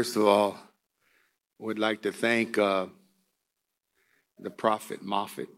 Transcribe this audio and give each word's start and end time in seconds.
first 0.00 0.16
of 0.16 0.26
all, 0.26 0.52
I 1.60 1.62
would 1.62 1.78
like 1.78 2.00
to 2.04 2.10
thank 2.10 2.56
uh, 2.56 2.86
the 4.38 4.48
Prophet 4.48 5.02
Moffat 5.02 5.48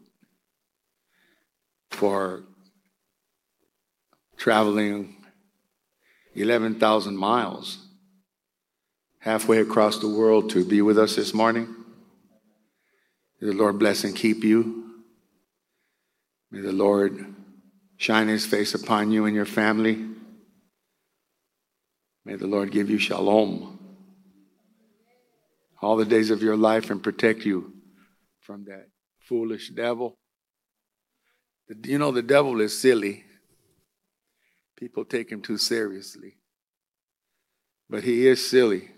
for 1.91 2.43
traveling 4.35 5.15
11,000 6.35 7.15
miles 7.15 7.87
halfway 9.19 9.59
across 9.59 9.99
the 9.99 10.09
world 10.09 10.49
to 10.49 10.65
be 10.65 10.81
with 10.81 10.99
us 10.99 11.15
this 11.15 11.33
morning. 11.33 11.73
May 13.39 13.47
the 13.47 13.53
Lord 13.53 13.79
bless 13.79 14.03
and 14.03 14.13
keep 14.13 14.43
you. 14.43 15.05
May 16.51 16.59
the 16.59 16.73
Lord 16.73 17.33
shine 17.95 18.27
his 18.27 18.45
face 18.45 18.73
upon 18.73 19.09
you 19.09 19.23
and 19.23 19.33
your 19.33 19.45
family. 19.45 20.05
May 22.25 22.35
the 22.35 22.47
Lord 22.47 22.73
give 22.73 22.89
you 22.89 22.97
shalom 22.97 23.79
all 25.83 25.97
the 25.97 26.05
days 26.05 26.29
of 26.29 26.41
your 26.41 26.57
life 26.57 26.89
and 26.89 27.03
protect 27.03 27.45
you 27.45 27.73
from 28.41 28.65
that 28.65 28.87
foolish 29.19 29.69
devil. 29.69 30.15
You 31.83 31.97
know, 31.97 32.11
the 32.11 32.21
devil 32.21 32.61
is 32.61 32.79
silly. 32.79 33.23
People 34.77 35.05
take 35.05 35.31
him 35.31 35.41
too 35.41 35.57
seriously. 35.57 36.37
But 37.89 38.03
he 38.03 38.27
is 38.27 38.49
silly. 38.49 38.91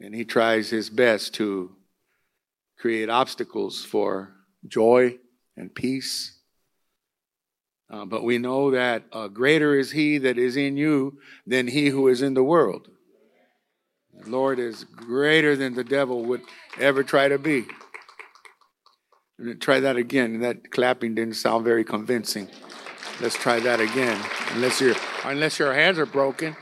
And 0.00 0.14
he 0.14 0.24
tries 0.24 0.70
his 0.70 0.90
best 0.90 1.34
to 1.34 1.76
create 2.78 3.08
obstacles 3.08 3.84
for 3.84 4.34
joy 4.66 5.18
and 5.56 5.74
peace. 5.74 6.38
Uh, 7.90 8.04
but 8.04 8.24
we 8.24 8.38
know 8.38 8.70
that 8.72 9.04
uh, 9.12 9.28
greater 9.28 9.78
is 9.78 9.92
he 9.92 10.18
that 10.18 10.38
is 10.38 10.56
in 10.56 10.76
you 10.76 11.18
than 11.46 11.68
he 11.68 11.88
who 11.88 12.08
is 12.08 12.22
in 12.22 12.34
the 12.34 12.42
world. 12.42 12.88
The 14.24 14.30
Lord 14.30 14.58
is 14.58 14.84
greater 14.84 15.54
than 15.54 15.74
the 15.74 15.84
devil 15.84 16.24
would 16.24 16.40
ever 16.80 17.02
try 17.02 17.28
to 17.28 17.38
be. 17.38 17.66
Try 19.60 19.80
that 19.80 19.96
again. 19.96 20.40
That 20.40 20.70
clapping 20.70 21.14
didn't 21.14 21.34
sound 21.34 21.64
very 21.64 21.84
convincing. 21.84 22.48
Let's 23.20 23.36
try 23.36 23.60
that 23.60 23.80
again. 23.80 24.18
Unless 24.52 24.80
your 24.80 24.94
unless 25.24 25.58
your 25.58 25.74
hands 25.74 25.98
are 25.98 26.06
broken. 26.06 26.56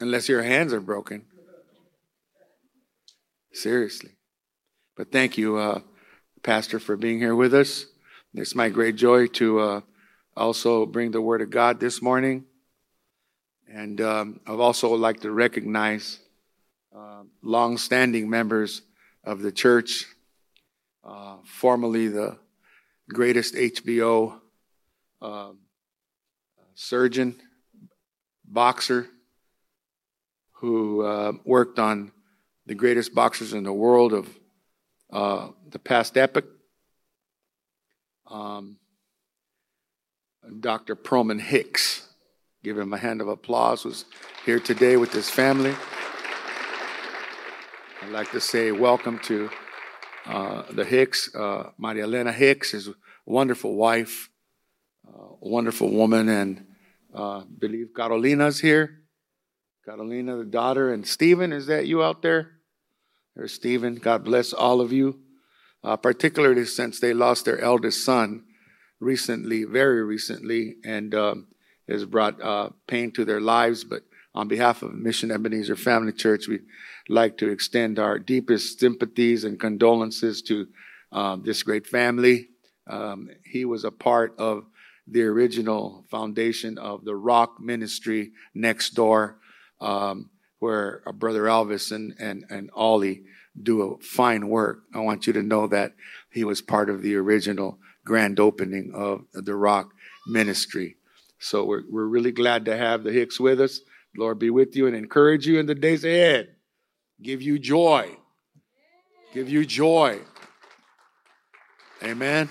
Unless 0.00 0.28
your 0.28 0.42
hands 0.42 0.72
are 0.72 0.80
broken. 0.80 1.24
Seriously. 3.52 4.10
But 4.96 5.10
thank 5.10 5.36
you, 5.36 5.56
uh, 5.56 5.80
Pastor, 6.44 6.78
for 6.78 6.96
being 6.96 7.18
here 7.18 7.34
with 7.34 7.52
us. 7.52 7.86
It's 8.32 8.54
my 8.54 8.68
great 8.68 8.94
joy 8.94 9.26
to 9.28 9.58
uh, 9.58 9.80
also 10.36 10.86
bring 10.86 11.10
the 11.10 11.20
Word 11.20 11.40
of 11.40 11.50
God 11.50 11.80
this 11.80 12.00
morning. 12.00 12.44
And 13.68 14.00
um, 14.00 14.40
I'd 14.46 14.60
also 14.60 14.94
like 14.94 15.20
to 15.20 15.30
recognize 15.30 16.20
uh, 16.94 17.22
long-standing 17.42 18.28
members 18.30 18.82
of 19.24 19.40
the 19.40 19.50
church, 19.50 20.06
uh, 21.02 21.36
formerly 21.44 22.08
the 22.08 22.38
greatest 23.08 23.54
HBO 23.54 24.38
uh, 25.20 25.52
surgeon, 26.74 27.36
boxer, 28.44 29.08
who 30.52 31.02
uh, 31.02 31.32
worked 31.44 31.78
on 31.78 32.12
the 32.66 32.74
greatest 32.74 33.14
boxers 33.14 33.52
in 33.52 33.64
the 33.64 33.72
world 33.72 34.12
of 34.12 34.28
uh, 35.12 35.48
the 35.68 35.78
past 35.78 36.16
epoch. 36.16 36.46
Um, 38.26 38.78
Dr. 40.60 40.96
Proman 40.96 41.40
Hicks, 41.40 42.08
give 42.64 42.78
him 42.78 42.94
a 42.94 42.96
hand 42.96 43.20
of 43.20 43.28
applause, 43.28 43.84
was 43.84 44.06
here 44.46 44.58
today 44.58 44.96
with 44.96 45.12
his 45.12 45.28
family. 45.28 45.74
I'd 48.02 48.10
like 48.10 48.30
to 48.30 48.40
say 48.40 48.72
welcome 48.72 49.18
to 49.24 49.50
uh, 50.24 50.62
the 50.70 50.82
Hicks, 50.82 51.34
uh, 51.34 51.72
Maria 51.76 52.04
Elena 52.04 52.32
Hicks, 52.32 52.70
his 52.70 52.88
wonderful 53.26 53.76
wife, 53.76 54.30
uh, 55.06 55.34
wonderful 55.40 55.90
woman, 55.90 56.30
and 56.30 56.64
uh, 57.14 57.42
believe 57.58 57.88
Carolina's 57.94 58.60
here. 58.60 59.02
Carolina, 59.84 60.38
the 60.38 60.46
daughter, 60.46 60.90
and 60.90 61.06
Stephen, 61.06 61.52
is 61.52 61.66
that 61.66 61.86
you 61.86 62.02
out 62.02 62.22
there? 62.22 62.52
There's 63.36 63.52
Stephen. 63.52 63.96
God 63.96 64.24
bless 64.24 64.54
all 64.54 64.80
of 64.80 64.90
you, 64.90 65.20
uh, 65.82 65.98
particularly 65.98 66.64
since 66.64 66.98
they 66.98 67.12
lost 67.12 67.44
their 67.44 67.60
eldest 67.60 68.02
son 68.02 68.44
recently, 69.00 69.64
very 69.64 70.02
recently, 70.02 70.76
and 70.82 71.14
um, 71.14 71.48
has 71.88 72.04
brought 72.04 72.40
uh, 72.42 72.70
pain 72.86 73.10
to 73.12 73.24
their 73.24 73.40
lives. 73.40 73.84
But 73.84 74.02
on 74.34 74.48
behalf 74.48 74.82
of 74.82 74.94
Mission 74.94 75.30
Ebenezer 75.30 75.76
Family 75.76 76.12
Church, 76.12 76.48
we'd 76.48 76.64
like 77.08 77.38
to 77.38 77.50
extend 77.50 77.98
our 77.98 78.18
deepest 78.18 78.80
sympathies 78.80 79.44
and 79.44 79.60
condolences 79.60 80.42
to 80.42 80.66
um, 81.12 81.42
this 81.44 81.62
great 81.62 81.86
family. 81.86 82.48
Um, 82.86 83.30
he 83.44 83.64
was 83.64 83.84
a 83.84 83.90
part 83.90 84.34
of 84.38 84.64
the 85.06 85.22
original 85.22 86.04
foundation 86.10 86.78
of 86.78 87.04
the 87.04 87.14
Rock 87.14 87.60
Ministry 87.60 88.32
next 88.54 88.90
door 88.90 89.38
um, 89.80 90.30
where 90.58 91.02
Brother 91.14 91.42
Elvis 91.42 91.92
and, 91.92 92.14
and, 92.18 92.44
and 92.48 92.70
Ollie 92.74 93.22
do 93.60 93.82
a 93.82 93.98
fine 93.98 94.48
work. 94.48 94.84
I 94.94 95.00
want 95.00 95.26
you 95.26 95.32
to 95.34 95.42
know 95.42 95.66
that 95.68 95.92
he 96.30 96.42
was 96.44 96.62
part 96.62 96.90
of 96.90 97.02
the 97.02 97.14
original 97.16 97.78
grand 98.04 98.40
opening 98.40 98.92
of 98.94 99.24
the 99.32 99.54
Rock 99.54 99.92
Ministry. 100.26 100.96
So 101.44 101.66
we're, 101.66 101.82
we're 101.90 102.06
really 102.06 102.32
glad 102.32 102.64
to 102.64 102.76
have 102.76 103.04
the 103.04 103.12
Hicks 103.12 103.38
with 103.38 103.60
us. 103.60 103.80
Lord 104.16 104.38
be 104.38 104.48
with 104.48 104.74
you 104.74 104.86
and 104.86 104.96
encourage 104.96 105.46
you 105.46 105.58
in 105.58 105.66
the 105.66 105.74
days 105.74 106.02
ahead. 106.02 106.56
Give 107.20 107.42
you 107.42 107.58
joy. 107.58 108.16
Give 109.34 109.50
you 109.50 109.66
joy. 109.66 110.20
Amen. 112.02 112.48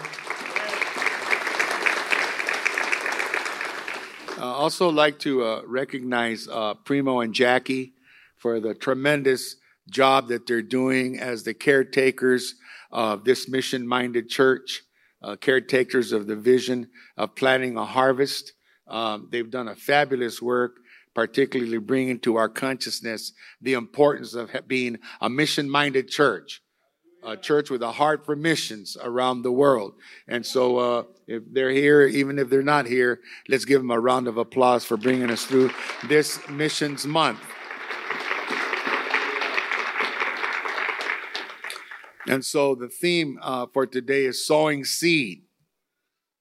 Uh, 4.37 4.45
also 4.45 4.89
like 4.89 5.17
to 5.19 5.43
uh, 5.43 5.61
recognize 5.65 6.47
uh, 6.47 6.75
Primo 6.75 7.21
and 7.21 7.33
Jackie 7.33 7.93
for 8.37 8.59
the 8.59 8.75
tremendous 8.75 9.55
job 9.89 10.27
that 10.27 10.45
they're 10.45 10.61
doing 10.61 11.19
as 11.19 11.43
the 11.43 11.55
caretakers 11.55 12.53
of 12.91 13.23
this 13.23 13.49
mission-minded 13.49 14.29
church, 14.29 14.83
uh, 15.23 15.35
caretakers 15.35 16.11
of 16.11 16.27
the 16.27 16.35
vision 16.35 16.89
of 17.17 17.35
planting 17.35 17.75
a 17.75 17.85
harvest. 17.85 18.53
Um, 18.87 19.29
they've 19.31 19.49
done 19.49 19.67
a 19.67 19.75
fabulous 19.75 20.41
work, 20.41 20.77
particularly 21.13 21.77
bringing 21.77 22.19
to 22.19 22.35
our 22.35 22.49
consciousness 22.49 23.33
the 23.61 23.73
importance 23.73 24.33
of 24.33 24.49
being 24.67 24.97
a 25.21 25.29
mission-minded 25.29 26.09
church 26.09 26.61
a 27.25 27.37
church 27.37 27.69
with 27.69 27.81
a 27.81 27.91
heart 27.91 28.25
for 28.25 28.35
missions 28.35 28.97
around 29.01 29.41
the 29.41 29.51
world. 29.51 29.93
And 30.27 30.45
so, 30.45 30.77
uh, 30.77 31.03
if 31.27 31.43
they're 31.51 31.71
here, 31.71 32.05
even 32.05 32.37
if 32.37 32.49
they're 32.49 32.61
not 32.61 32.85
here, 32.85 33.21
let's 33.47 33.65
give 33.65 33.81
them 33.81 33.91
a 33.91 33.99
round 33.99 34.27
of 34.27 34.37
applause 34.37 34.83
for 34.83 34.97
bringing 34.97 35.31
us 35.31 35.45
through 35.45 35.71
this 36.07 36.39
missions 36.49 37.05
month. 37.05 37.39
And 42.27 42.43
so, 42.43 42.75
the 42.75 42.89
theme 42.89 43.39
uh, 43.41 43.67
for 43.73 43.85
today 43.85 44.25
is 44.25 44.45
sowing 44.45 44.83
seed. 44.83 45.43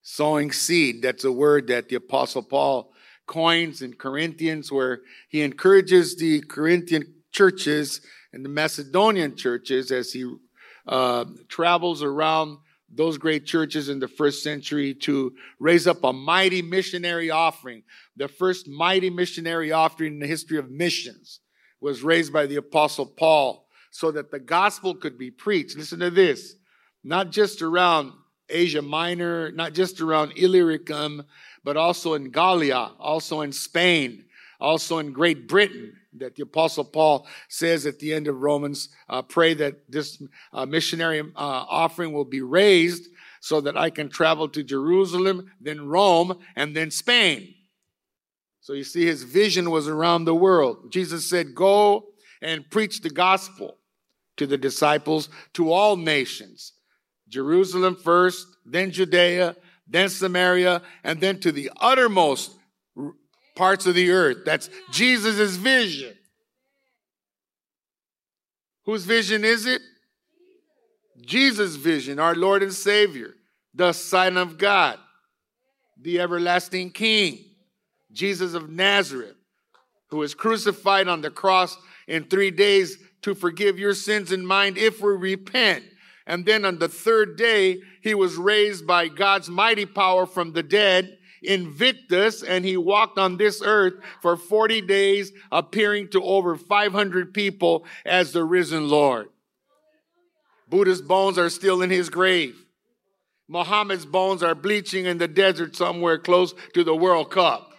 Sowing 0.02 0.52
seed. 0.52 1.02
That's 1.02 1.24
a 1.24 1.32
word 1.32 1.68
that 1.68 1.88
the 1.88 1.96
Apostle 1.96 2.42
Paul 2.42 2.92
coins 3.26 3.82
in 3.82 3.94
Corinthians, 3.94 4.70
where 4.70 5.00
he 5.28 5.42
encourages 5.42 6.16
the 6.16 6.40
Corinthian 6.42 7.14
churches 7.30 8.00
and 8.32 8.44
the 8.44 8.48
Macedonian 8.48 9.36
churches 9.36 9.91
as 9.91 10.12
he 10.12 10.30
uh, 10.86 11.24
travels 11.48 12.03
around 12.03 12.59
those 12.94 13.16
great 13.16 13.47
churches 13.47 13.88
in 13.88 14.00
the 14.00 14.09
first 14.09 14.42
century 14.42 14.92
to 14.92 15.32
raise 15.59 15.86
up 15.86 16.04
a 16.04 16.12
mighty 16.12 16.60
missionary 16.60 17.30
offering. 17.30 17.82
The 18.16 18.28
first 18.28 18.68
mighty 18.68 19.09
missionary 19.09 19.72
offering 19.72 20.15
in 20.15 20.18
the 20.18 20.27
history 20.27 20.59
of 20.59 20.71
missions 20.71 21.41
was 21.80 22.03
raised 22.03 22.32
by 22.32 22.47
the 22.47 22.56
apostle 22.56 23.06
Paul 23.06 23.66
so 23.91 24.10
that 24.10 24.30
the 24.30 24.38
gospel 24.38 24.94
could 24.94 25.18
be 25.18 25.30
preached. 25.30 25.77
Listen 25.77 26.00
to 26.00 26.10
this. 26.10 26.54
Not 27.03 27.30
just 27.30 27.62
around 27.62 28.12
Asia 28.48 28.83
Minor, 28.83 29.53
not 29.53 29.72
just 29.72 30.00
around 30.00 30.33
Illyricum, 30.36 31.24
but 31.65 31.77
also 31.77 32.15
in 32.15 32.30
Gallia, 32.30 32.91
also 32.98 33.41
in 33.41 33.53
Spain, 33.53 34.24
also 34.60 34.98
in 34.98 35.12
Great 35.12 35.48
Britain, 35.48 35.94
that 36.15 36.36
the 36.36 36.42
apostle 36.42 36.84
paul 36.84 37.27
says 37.48 37.86
at 37.86 37.98
the 37.98 38.12
end 38.12 38.28
of 38.28 38.42
romans 38.42 38.91
uh, 39.09 39.22
pray 39.22 39.54
that 39.54 39.91
this 39.91 40.22
uh, 40.53 40.66
missionary 40.66 41.21
uh, 41.21 41.24
offering 41.36 42.12
will 42.12 42.24
be 42.24 42.42
raised 42.42 43.09
so 43.41 43.60
that 43.60 43.78
i 43.78 43.89
can 43.89 44.10
travel 44.10 44.47
to 44.47 44.62
jerusalem 44.62 45.50
then 45.60 45.86
rome 45.86 46.39
and 46.54 46.77
then 46.77 46.91
spain. 46.91 47.54
So 48.60 48.74
you 48.74 48.84
see 48.84 49.04
his 49.04 49.24
vision 49.24 49.72
was 49.72 49.89
around 49.89 50.24
the 50.24 50.36
world. 50.36 50.92
Jesus 50.92 51.28
said 51.28 51.54
go 51.54 52.06
and 52.41 52.71
preach 52.71 53.00
the 53.00 53.10
gospel 53.10 53.78
to 54.36 54.47
the 54.47 54.56
disciples 54.56 55.28
to 55.54 55.72
all 55.72 55.97
nations 55.97 56.72
jerusalem 57.32 57.96
first 57.96 58.46
then 58.66 58.90
judea 58.90 59.56
then 59.86 60.08
samaria 60.08 60.82
and 61.02 61.20
then 61.20 61.40
to 61.40 61.50
the 61.50 61.70
uttermost 61.80 62.52
parts 63.54 63.86
of 63.86 63.94
the 63.94 64.10
earth. 64.10 64.38
That's 64.44 64.70
Jesus' 64.90 65.56
vision. 65.56 66.14
Whose 68.84 69.04
vision 69.04 69.44
is 69.44 69.66
it? 69.66 69.80
Jesus' 71.20 71.76
vision, 71.76 72.18
our 72.18 72.34
Lord 72.34 72.62
and 72.62 72.72
Savior, 72.72 73.34
the 73.74 73.92
Son 73.92 74.36
of 74.36 74.58
God, 74.58 74.98
the 76.00 76.20
everlasting 76.20 76.90
King, 76.90 77.44
Jesus 78.10 78.54
of 78.54 78.70
Nazareth, 78.70 79.36
who 80.08 80.16
was 80.16 80.34
crucified 80.34 81.06
on 81.06 81.20
the 81.20 81.30
cross 81.30 81.76
in 82.08 82.24
three 82.24 82.50
days 82.50 82.98
to 83.22 83.34
forgive 83.36 83.78
your 83.78 83.94
sins 83.94 84.32
and 84.32 84.46
mine 84.46 84.74
if 84.76 85.00
we 85.00 85.12
repent. 85.12 85.84
And 86.27 86.47
then 86.47 86.65
on 86.65 86.78
the 86.78 86.89
third 86.89 87.36
day, 87.36 87.80
he 88.01 88.15
was 88.15 88.36
raised 88.36 88.86
by 88.86 89.09
God's 89.09 89.48
mighty 89.48 89.86
power 89.86 90.27
from 90.27 90.53
the 90.53 90.63
dead, 90.63 91.19
invictus, 91.42 92.42
and 92.42 92.65
he 92.65 92.77
walked 92.77 93.19
on 93.19 93.36
this 93.36 93.60
earth 93.65 93.95
for 94.21 94.36
40 94.36 94.83
days, 94.83 95.33
appearing 95.51 96.09
to 96.10 96.22
over 96.22 96.57
500 96.57 97.34
people 97.34 97.84
as 98.04 98.33
the 98.33 98.45
risen 98.45 98.89
Lord. 98.89 99.28
Buddha's 100.69 101.03
bones 101.03 101.39
are 101.39 101.51
still 101.51 101.83
in 101.83 101.91
his 101.91 102.09
grave. 102.09 102.57
Muhammad's 103.48 104.07
bones 104.07 104.42
are 104.42 104.54
bleaching 104.54 105.04
in 105.04 105.18
the 105.18 105.28
desert 105.28 105.77
somewhere 105.77 106.16
close 106.18 106.54
to 106.72 106.84
the 106.84 106.95
World 106.95 107.30
Cup. 107.30 107.72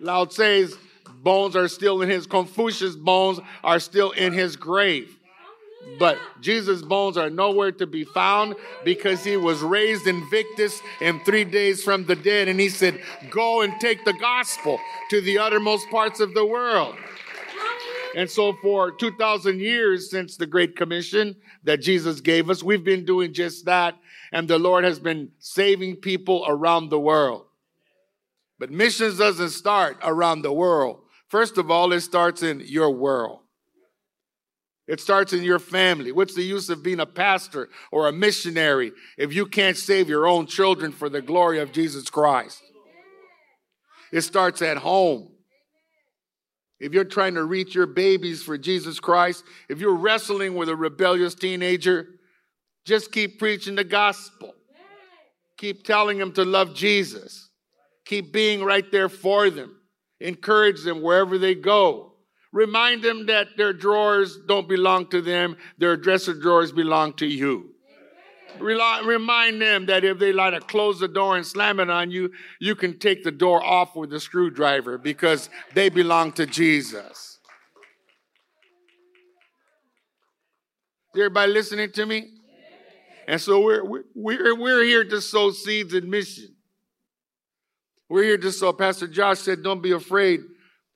Lao 0.00 0.24
Tse's 0.24 0.76
bones 1.22 1.54
are 1.54 1.68
still 1.68 2.02
in 2.02 2.08
his, 2.08 2.26
Confucius' 2.26 2.96
bones 2.96 3.38
are 3.62 3.78
still 3.78 4.10
in 4.10 4.32
his 4.32 4.56
grave. 4.56 5.15
But 5.98 6.18
Jesus' 6.40 6.82
bones 6.82 7.16
are 7.16 7.30
nowhere 7.30 7.72
to 7.72 7.86
be 7.86 8.04
found 8.04 8.56
because 8.84 9.24
he 9.24 9.36
was 9.36 9.60
raised 9.60 10.06
invictus 10.06 10.82
in 11.00 11.20
three 11.20 11.44
days 11.44 11.82
from 11.82 12.04
the 12.04 12.16
dead. 12.16 12.48
And 12.48 12.58
he 12.58 12.68
said, 12.68 13.00
Go 13.30 13.62
and 13.62 13.78
take 13.80 14.04
the 14.04 14.12
gospel 14.12 14.78
to 15.10 15.20
the 15.20 15.38
uttermost 15.38 15.88
parts 15.90 16.20
of 16.20 16.34
the 16.34 16.44
world. 16.44 16.96
And 18.16 18.30
so, 18.30 18.54
for 18.62 18.90
2,000 18.92 19.60
years 19.60 20.10
since 20.10 20.36
the 20.36 20.46
Great 20.46 20.74
Commission 20.74 21.36
that 21.64 21.82
Jesus 21.82 22.20
gave 22.20 22.48
us, 22.48 22.62
we've 22.62 22.84
been 22.84 23.04
doing 23.04 23.32
just 23.32 23.66
that. 23.66 23.94
And 24.32 24.48
the 24.48 24.58
Lord 24.58 24.84
has 24.84 24.98
been 24.98 25.30
saving 25.38 25.96
people 25.96 26.44
around 26.48 26.88
the 26.88 26.98
world. 26.98 27.44
But 28.58 28.70
missions 28.70 29.18
doesn't 29.18 29.50
start 29.50 29.98
around 30.02 30.42
the 30.42 30.52
world. 30.52 31.02
First 31.28 31.58
of 31.58 31.70
all, 31.70 31.92
it 31.92 32.00
starts 32.00 32.42
in 32.42 32.60
your 32.60 32.90
world. 32.90 33.40
It 34.86 35.00
starts 35.00 35.32
in 35.32 35.42
your 35.42 35.58
family. 35.58 36.12
What's 36.12 36.34
the 36.34 36.42
use 36.42 36.70
of 36.70 36.82
being 36.82 37.00
a 37.00 37.06
pastor 37.06 37.68
or 37.90 38.06
a 38.06 38.12
missionary 38.12 38.92
if 39.18 39.34
you 39.34 39.46
can't 39.46 39.76
save 39.76 40.08
your 40.08 40.26
own 40.26 40.46
children 40.46 40.92
for 40.92 41.08
the 41.08 41.20
glory 41.20 41.58
of 41.58 41.72
Jesus 41.72 42.08
Christ? 42.08 42.62
It 44.12 44.20
starts 44.20 44.62
at 44.62 44.76
home. 44.76 45.32
If 46.78 46.92
you're 46.92 47.04
trying 47.04 47.34
to 47.34 47.44
reach 47.44 47.74
your 47.74 47.86
babies 47.86 48.42
for 48.42 48.58
Jesus 48.58 49.00
Christ, 49.00 49.44
if 49.68 49.80
you're 49.80 49.96
wrestling 49.96 50.54
with 50.54 50.68
a 50.68 50.76
rebellious 50.76 51.34
teenager, 51.34 52.06
just 52.84 53.10
keep 53.10 53.38
preaching 53.38 53.74
the 53.74 53.84
gospel. 53.84 54.54
Keep 55.56 55.84
telling 55.84 56.18
them 56.18 56.32
to 56.32 56.44
love 56.44 56.74
Jesus. 56.74 57.50
Keep 58.04 58.32
being 58.32 58.62
right 58.62 58.88
there 58.92 59.08
for 59.08 59.50
them. 59.50 59.74
Encourage 60.20 60.84
them 60.84 61.02
wherever 61.02 61.38
they 61.38 61.54
go. 61.54 62.12
Remind 62.52 63.02
them 63.02 63.26
that 63.26 63.48
their 63.56 63.72
drawers 63.72 64.38
don't 64.46 64.68
belong 64.68 65.08
to 65.08 65.20
them, 65.20 65.56
their 65.78 65.96
dresser 65.96 66.34
drawers 66.34 66.72
belong 66.72 67.12
to 67.14 67.26
you. 67.26 67.72
Remind 68.58 69.60
them 69.60 69.86
that 69.86 70.04
if 70.04 70.18
they 70.18 70.32
like 70.32 70.54
to 70.54 70.60
close 70.60 70.98
the 70.98 71.08
door 71.08 71.36
and 71.36 71.44
slam 71.44 71.80
it 71.80 71.90
on 71.90 72.10
you, 72.10 72.32
you 72.58 72.74
can 72.74 72.98
take 72.98 73.22
the 73.22 73.30
door 73.30 73.62
off 73.62 73.94
with 73.94 74.12
a 74.14 74.20
screwdriver 74.20 74.96
because 74.96 75.50
they 75.74 75.90
belong 75.90 76.32
to 76.32 76.46
Jesus. 76.46 77.38
Everybody 81.14 81.52
listening 81.52 81.92
to 81.92 82.06
me? 82.06 82.30
And 83.28 83.40
so 83.40 83.60
we're, 83.60 83.82
we're, 84.14 84.54
we're 84.54 84.84
here 84.84 85.04
to 85.04 85.20
sow 85.20 85.50
seeds 85.50 85.92
in 85.92 86.08
mission. 86.08 86.54
We're 88.08 88.22
here 88.22 88.38
to 88.38 88.52
sow. 88.52 88.72
Pastor 88.72 89.08
Josh 89.08 89.40
said, 89.40 89.62
don't 89.62 89.82
be 89.82 89.92
afraid 89.92 90.40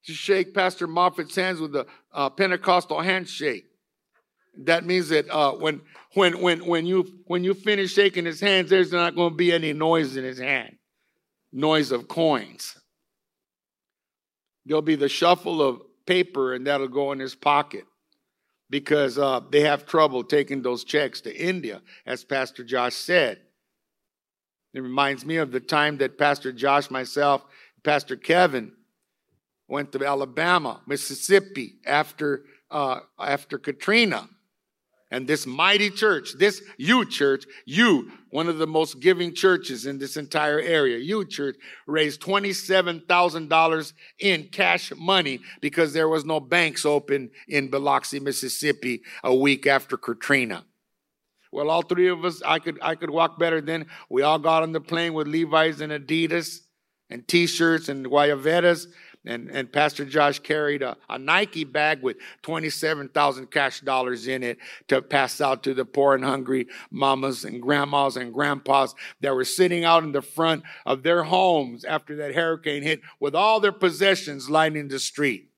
to 0.07 0.13
shake 0.13 0.55
Pastor 0.55 0.87
Moffat's 0.87 1.35
hands 1.35 1.61
with 1.61 1.75
a 1.77 1.87
uh, 2.13 2.31
Pentecostal 2.31 3.01
handshake. 3.01 3.67
That 4.65 4.85
means 4.85 5.09
that 5.11 5.29
uh, 5.31 5.53
when 5.53 5.81
when 6.15 6.41
when 6.41 6.67
when 6.67 6.87
you 6.87 7.07
when 7.27 7.45
you 7.45 7.55
finish 7.55 7.93
shaking 7.93 8.25
his 8.25 8.41
hands, 8.41 8.71
there's 8.71 8.93
not 8.93 9.15
going 9.15 9.31
to 9.31 9.37
be 9.37 9.53
any 9.53 9.73
noise 9.73 10.17
in 10.17 10.25
his 10.25 10.39
hand, 10.39 10.77
noise 11.53 11.93
of 11.93 12.09
coins. 12.09 12.77
There'll 14.67 14.83
be 14.83 14.97
the 14.97 15.09
shuffle 15.09 15.63
of 15.63 15.83
paper, 16.07 16.55
and 16.55 16.67
that'll 16.67 16.89
go 16.89 17.13
in 17.13 17.21
his 17.21 17.35
pocket 17.35 17.85
because 18.69 19.19
uh, 19.19 19.41
they 19.51 19.63
have 19.63 19.87
trouble 19.87 20.25
taking 20.25 20.63
those 20.63 20.85
checks 20.85 21.21
to 21.23 21.37
India, 21.37 21.83
as 22.07 22.25
Pastor 22.25 22.65
Josh 22.65 22.95
said. 22.95 23.41
It 24.73 24.81
reminds 24.81 25.25
me 25.25 25.37
of 25.37 25.51
the 25.51 25.61
time 25.61 25.99
that 25.99 26.19
Pastor 26.19 26.53
Josh, 26.53 26.91
myself, 26.91 27.45
Pastor 27.83 28.17
Kevin 28.17 28.73
went 29.71 29.93
to 29.93 30.05
Alabama, 30.05 30.83
Mississippi 30.87 31.77
after 31.87 32.45
uh, 32.71 33.01
after 33.19 33.59
Katrina 33.59 34.29
and 35.11 35.27
this 35.27 35.47
mighty 35.47 35.91
church, 35.91 36.35
this 36.39 36.63
you 36.79 37.05
church, 37.05 37.45
you, 37.65 38.13
one 38.31 38.49
of 38.49 38.59
the 38.59 38.67
most 38.67 39.01
giving 39.01 39.35
churches 39.35 39.85
in 39.85 39.99
this 39.99 40.17
entire 40.17 40.61
area, 40.61 40.99
you 40.99 41.25
church, 41.25 41.57
raised 41.87 42.21
$27,000 42.21 43.93
in 44.21 44.45
cash 44.53 44.93
money 44.97 45.41
because 45.61 45.93
there 45.93 46.09
was 46.09 46.25
no 46.25 46.39
banks 46.39 46.87
open 46.87 47.31
in 47.49 47.69
Biloxi, 47.69 48.21
Mississippi 48.21 49.03
a 49.25 49.35
week 49.35 49.67
after 49.67 49.97
Katrina. 49.97 50.65
Well, 51.51 51.71
all 51.71 51.83
three 51.83 52.09
of 52.09 52.25
us, 52.25 52.41
I 52.47 52.61
could, 52.61 52.79
I 52.81 52.95
could 52.95 53.11
walk 53.11 53.37
better 53.37 53.61
then. 53.61 53.87
We 54.09 54.23
all 54.23 54.39
got 54.39 54.63
on 54.63 54.71
the 54.71 54.81
plane 54.81 55.15
with 55.15 55.27
Levi's 55.27 55.81
and 55.81 55.91
Adidas 55.91 56.61
and 57.11 57.27
t-shirts 57.27 57.89
and 57.89 58.07
guayaberas 58.07 58.87
and, 59.25 59.51
and 59.51 59.71
Pastor 59.71 60.05
Josh 60.07 60.39
carried 60.39 60.83
a, 60.83 60.97
a 61.09 61.19
Nike 61.19 61.65
bag 61.65 62.03
with 62.03 62.17
27,000 62.43 63.51
cash 63.51 63.81
dollars 63.81 64.27
in 64.27 64.43
it 64.43 64.59
to 64.89 65.03
pass 65.03 65.41
out 65.41 65.63
to 65.65 65.75
the 65.75 65.85
poor 65.85 66.15
and 66.15 66.25
hungry 66.25 66.67
mamas 66.91 67.45
and 67.45 67.61
grandmas 67.61 68.17
and 68.17 68.33
grandpas 68.33 68.95
that 69.21 69.35
were 69.35 69.45
sitting 69.45 69.85
out 69.85 70.05
in 70.05 70.13
the 70.13 70.23
front 70.23 70.63
of 70.87 71.03
their 71.03 71.23
homes 71.25 71.85
after 71.85 72.17
that 72.17 72.35
hurricane 72.35 72.83
hit 72.83 73.01
with 73.19 73.35
all 73.35 73.61
their 73.61 73.73
possessions 73.73 74.49
lining 74.49 74.89
the 74.89 74.99
street, 74.99 75.51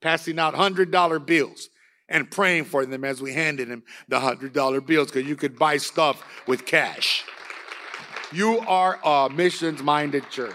passing 0.00 0.38
out 0.38 0.54
$100 0.54 1.26
bills 1.26 1.68
and 2.08 2.30
praying 2.30 2.64
for 2.64 2.86
them 2.86 3.04
as 3.04 3.20
we 3.20 3.34
handed 3.34 3.68
them 3.68 3.82
the 4.08 4.18
$100 4.18 4.86
bills 4.86 5.08
because 5.10 5.28
you 5.28 5.36
could 5.36 5.58
buy 5.58 5.76
stuff 5.76 6.24
with 6.46 6.64
cash. 6.64 7.24
You 8.32 8.60
are 8.60 8.98
a 9.04 9.28
missions 9.28 9.82
minded 9.82 10.30
church. 10.30 10.54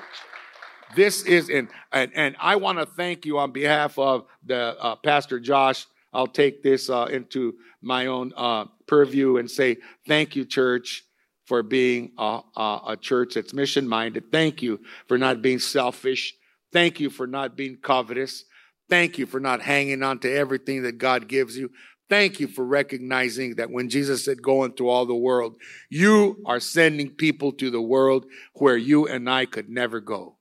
This 0.95 1.23
is 1.23 1.49
in, 1.49 1.69
and, 1.91 2.11
and 2.15 2.35
I 2.39 2.55
want 2.57 2.79
to 2.79 2.85
thank 2.85 3.25
you 3.25 3.37
on 3.37 3.51
behalf 3.51 3.97
of 3.97 4.25
the 4.45 4.75
uh, 4.79 4.95
Pastor 4.97 5.39
Josh. 5.39 5.85
I'll 6.13 6.27
take 6.27 6.61
this 6.63 6.89
uh, 6.89 7.07
into 7.11 7.55
my 7.81 8.07
own 8.07 8.33
uh, 8.35 8.65
purview 8.87 9.37
and 9.37 9.49
say 9.49 9.77
thank 10.07 10.35
you, 10.35 10.45
church, 10.45 11.03
for 11.45 11.63
being 11.63 12.11
a, 12.17 12.41
a, 12.55 12.81
a 12.89 12.97
church 12.97 13.35
that's 13.35 13.53
mission 13.53 13.87
minded. 13.87 14.31
Thank 14.31 14.61
you 14.61 14.81
for 15.07 15.17
not 15.17 15.41
being 15.41 15.59
selfish. 15.59 16.35
Thank 16.73 16.99
you 16.99 17.09
for 17.09 17.27
not 17.27 17.55
being 17.55 17.77
covetous. 17.77 18.45
Thank 18.89 19.17
you 19.17 19.25
for 19.25 19.39
not 19.39 19.61
hanging 19.61 20.03
on 20.03 20.19
to 20.19 20.31
everything 20.33 20.83
that 20.83 20.97
God 20.97 21.27
gives 21.27 21.57
you. 21.57 21.71
Thank 22.09 22.41
you 22.41 22.47
for 22.47 22.65
recognizing 22.65 23.55
that 23.55 23.71
when 23.71 23.87
Jesus 23.87 24.25
said, 24.25 24.41
go 24.41 24.65
into 24.65 24.89
all 24.89 25.05
the 25.05 25.15
world, 25.15 25.55
you 25.89 26.43
are 26.45 26.59
sending 26.59 27.09
people 27.09 27.53
to 27.53 27.71
the 27.71 27.81
world 27.81 28.25
where 28.55 28.75
you 28.75 29.07
and 29.07 29.29
I 29.29 29.45
could 29.45 29.69
never 29.69 30.01
go. 30.01 30.35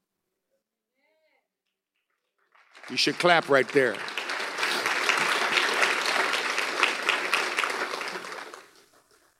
You 2.90 2.96
should 2.96 3.18
clap 3.18 3.48
right 3.48 3.68
there. 3.68 3.94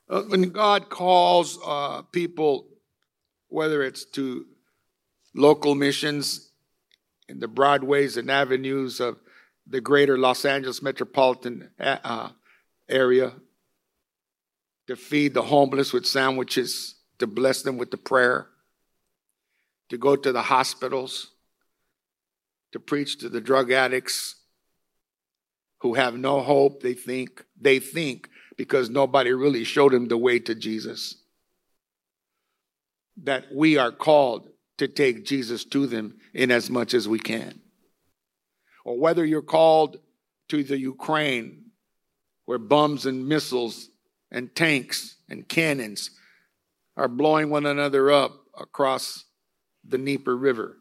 Uh, 0.09 0.23
when 0.23 0.51
God 0.51 0.89
calls 0.89 1.59
uh, 1.65 2.03
people, 2.03 2.69
whether 3.49 3.83
it's 3.83 4.05
to 4.07 4.47
local 5.35 5.75
missions 5.75 6.51
in 7.29 7.41
the 7.41 7.49
broadways 7.49 8.17
and 8.17 8.31
avenues 8.31 9.01
of 9.01 9.19
the 9.67 9.81
greater 9.81 10.17
Los 10.17 10.45
Angeles 10.45 10.83
metropolitan 10.83 11.71
uh, 11.79 12.31
area, 12.89 13.33
to 14.87 14.97
feed 14.97 15.35
the 15.35 15.43
homeless 15.43 15.93
with 15.93 16.07
sandwiches, 16.07 16.97
to 17.19 17.27
bless 17.27 17.63
them 17.63 17.79
with 17.79 17.91
the 17.93 17.97
prayer, 17.97 18.49
to 19.89 19.97
go 19.99 20.17
to 20.17 20.33
the 20.33 20.43
hospitals, 20.43 21.31
to 22.73 22.81
preach 22.81 23.19
to 23.19 23.29
the 23.29 23.41
drug 23.41 23.71
addicts 23.73 24.37
who 25.81 25.95
have 25.95 26.15
no 26.15 26.41
hope, 26.41 26.83
they 26.83 26.95
think, 26.95 27.45
they 27.61 27.79
think 27.79 28.29
because 28.57 28.91
nobody 28.91 29.33
really 29.33 29.65
showed 29.65 29.93
them 29.93 30.09
the 30.09 30.17
way 30.17 30.39
to 30.39 30.55
Jesus. 30.55 31.17
That 33.23 33.47
we 33.55 33.79
are 33.79 33.93
called 33.93 34.49
to 34.79 34.89
take 34.89 35.25
Jesus 35.25 35.65
to 35.67 35.87
them 35.87 36.19
in 36.35 36.51
as 36.51 36.71
much 36.71 36.95
as 36.95 37.09
we 37.09 37.19
can. 37.19 37.61
Or 38.85 38.99
whether 38.99 39.25
you're 39.25 39.43
called 39.43 39.99
to 40.49 40.63
the 40.63 40.79
Ukraine, 40.79 41.67
where 42.45 42.59
bombs 42.59 43.07
and 43.07 43.29
missiles 43.29 43.91
and 44.31 44.55
tanks 44.55 45.17
and 45.29 45.49
cannons 45.49 46.11
are 46.97 47.09
blowing 47.09 47.51
one 47.51 47.67
another 47.67 48.11
up 48.11 48.33
across 48.59 49.25
the 49.85 49.99
Dnieper 49.99 50.37
River, 50.37 50.80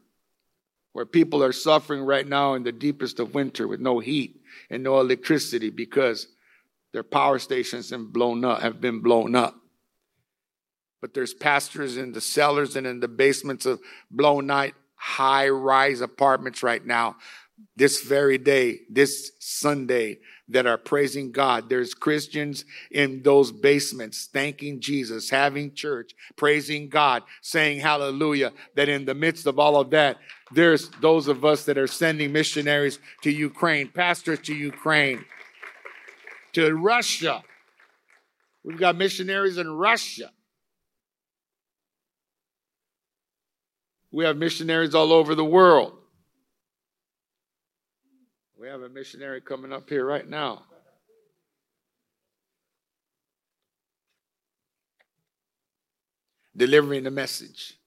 where 0.92 1.06
people 1.06 1.42
are 1.42 1.52
suffering 1.52 2.02
right 2.02 2.26
now 2.26 2.54
in 2.54 2.62
the 2.62 2.72
deepest 2.72 3.20
of 3.20 3.34
winter 3.34 3.68
with 3.68 3.80
no 3.80 4.00
heat 4.00 4.40
and 4.70 4.82
no 4.82 5.00
electricity 5.00 5.70
because 5.70 6.26
their 6.92 7.02
power 7.04 7.38
stations 7.38 7.90
have, 7.90 8.12
blown 8.12 8.44
up, 8.44 8.60
have 8.60 8.80
been 8.80 9.00
blown 9.00 9.36
up. 9.36 9.54
But 11.00 11.14
there's 11.14 11.32
pastors 11.32 11.96
in 11.96 12.12
the 12.12 12.20
cellars 12.20 12.76
and 12.76 12.86
in 12.86 13.00
the 13.00 13.08
basements 13.08 13.64
of 13.66 13.80
blown 14.10 14.50
out 14.50 14.72
high 14.96 15.48
rise 15.48 16.02
apartments 16.02 16.62
right 16.62 16.84
now, 16.84 17.16
this 17.76 18.02
very 18.02 18.36
day, 18.36 18.80
this 18.90 19.32
Sunday, 19.38 20.18
that 20.50 20.66
are 20.66 20.78
praising 20.78 21.32
God. 21.32 21.68
There's 21.68 21.94
Christians 21.94 22.64
in 22.90 23.22
those 23.22 23.52
basements 23.52 24.28
thanking 24.32 24.80
Jesus, 24.80 25.30
having 25.30 25.74
church, 25.74 26.12
praising 26.36 26.88
God, 26.88 27.22
saying 27.40 27.80
hallelujah. 27.80 28.52
That 28.76 28.88
in 28.88 29.04
the 29.04 29.14
midst 29.14 29.46
of 29.46 29.58
all 29.58 29.76
of 29.76 29.90
that, 29.90 30.18
there's 30.52 30.90
those 31.00 31.28
of 31.28 31.44
us 31.44 31.64
that 31.64 31.78
are 31.78 31.86
sending 31.86 32.32
missionaries 32.32 32.98
to 33.22 33.30
Ukraine, 33.30 33.88
pastors 33.88 34.40
to 34.40 34.54
Ukraine, 34.54 35.24
to 36.52 36.74
Russia. 36.74 37.42
We've 38.64 38.78
got 38.78 38.96
missionaries 38.96 39.58
in 39.58 39.70
Russia. 39.70 40.30
We 44.12 44.24
have 44.24 44.36
missionaries 44.36 44.94
all 44.94 45.12
over 45.12 45.34
the 45.34 45.44
world. 45.44 45.99
We 48.60 48.68
have 48.68 48.82
a 48.82 48.88
missionary 48.90 49.40
coming 49.40 49.72
up 49.72 49.88
here 49.88 50.04
right 50.04 50.28
now. 50.28 50.64
Delivering 56.54 57.04
the 57.04 57.10
message. 57.10 57.78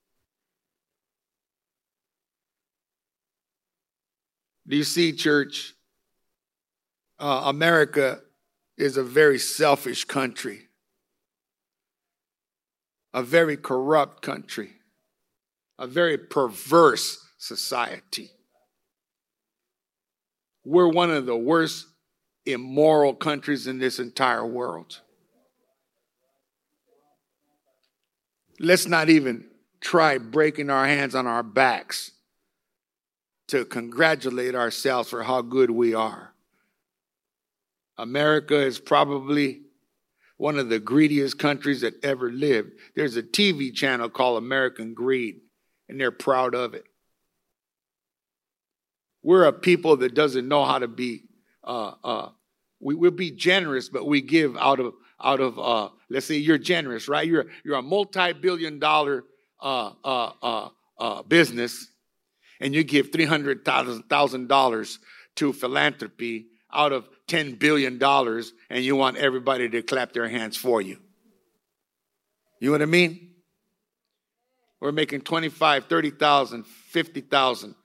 Do 4.67 4.75
you 4.75 4.83
see, 4.83 5.13
church? 5.13 5.75
Uh, 7.19 7.43
America 7.45 8.21
is 8.75 8.97
a 8.97 9.03
very 9.03 9.37
selfish 9.37 10.05
country, 10.05 10.69
a 13.13 13.21
very 13.21 13.57
corrupt 13.57 14.23
country 14.23 14.71
a 15.79 15.87
very 15.87 16.17
perverse 16.17 17.27
society. 17.37 18.31
We're 20.65 20.87
one 20.87 21.11
of 21.11 21.25
the 21.25 21.35
worst 21.35 21.87
immoral 22.45 23.13
countries 23.13 23.67
in 23.67 23.79
this 23.79 23.99
entire 23.99 24.45
world. 24.45 25.01
Let's 28.59 28.87
not 28.87 29.09
even 29.09 29.45
try 29.81 30.17
breaking 30.17 30.69
our 30.69 30.85
hands 30.85 31.15
on 31.15 31.27
our 31.27 31.43
backs 31.43 32.11
to 33.47 33.65
congratulate 33.65 34.55
ourselves 34.55 35.09
for 35.09 35.23
how 35.23 35.41
good 35.41 35.69
we 35.69 35.93
are. 35.93 36.33
America 37.97 38.57
is 38.57 38.79
probably 38.79 39.61
one 40.37 40.57
of 40.57 40.69
the 40.69 40.79
greediest 40.79 41.37
countries 41.37 41.81
that 41.81 42.03
ever 42.03 42.31
lived. 42.31 42.71
There's 42.95 43.17
a 43.17 43.23
TV 43.23 43.73
channel 43.73 44.09
called 44.09 44.37
American 44.37 44.93
Greed 44.93 45.41
and 45.87 45.99
they're 45.99 46.11
proud 46.11 46.55
of 46.55 46.73
it. 46.73 46.85
We're 49.23 49.45
a 49.45 49.53
people 49.53 49.97
that 49.97 50.13
doesn't 50.13 50.47
know 50.47 50.65
how 50.65 50.79
to 50.79 50.87
be. 50.87 51.23
Uh, 51.63 51.93
uh, 52.03 52.29
we 52.79 52.95
will 52.95 53.11
be 53.11 53.31
generous, 53.31 53.89
but 53.89 54.05
we 54.05 54.21
give 54.21 54.57
out 54.57 54.79
of 54.79 54.93
out 55.23 55.39
of. 55.39 55.57
Uh, 55.57 55.89
let's 56.09 56.25
say 56.25 56.35
you're 56.35 56.57
generous, 56.57 57.07
right? 57.07 57.27
You're 57.27 57.45
you're 57.63 57.77
a 57.77 57.81
multi-billion 57.81 58.79
dollar 58.79 59.23
uh, 59.61 59.91
uh, 60.03 60.69
uh, 60.97 61.23
business, 61.23 61.87
and 62.59 62.75
you 62.75 62.83
give 62.83 63.11
three 63.11 63.25
hundred 63.25 63.63
thousand 63.65 64.47
dollars 64.47 64.99
to 65.35 65.53
philanthropy 65.53 66.47
out 66.71 66.91
of 66.91 67.07
ten 67.27 67.55
billion 67.55 67.97
dollars, 67.97 68.51
and 68.69 68.83
you 68.83 68.95
want 68.95 69.17
everybody 69.17 69.69
to 69.69 69.81
clap 69.81 70.11
their 70.11 70.27
hands 70.27 70.57
for 70.57 70.81
you. 70.81 70.97
You 72.59 72.69
know 72.69 72.73
what 72.73 72.81
I 72.81 72.85
mean? 72.85 73.33
we're 74.83 74.91
making 74.91 75.21
25, 75.21 75.85
30,000, 75.85 76.65
50,000, 76.67 77.75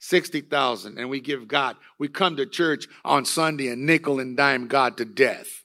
60,000, 0.00 0.98
and 0.98 1.10
we 1.10 1.20
give 1.20 1.48
God. 1.48 1.76
We 1.98 2.08
come 2.08 2.36
to 2.36 2.46
church 2.46 2.86
on 3.04 3.24
Sunday 3.24 3.68
and 3.68 3.86
nickel 3.86 4.20
and 4.20 4.36
dime 4.36 4.68
God 4.68 4.96
to 4.98 5.04
death. 5.04 5.64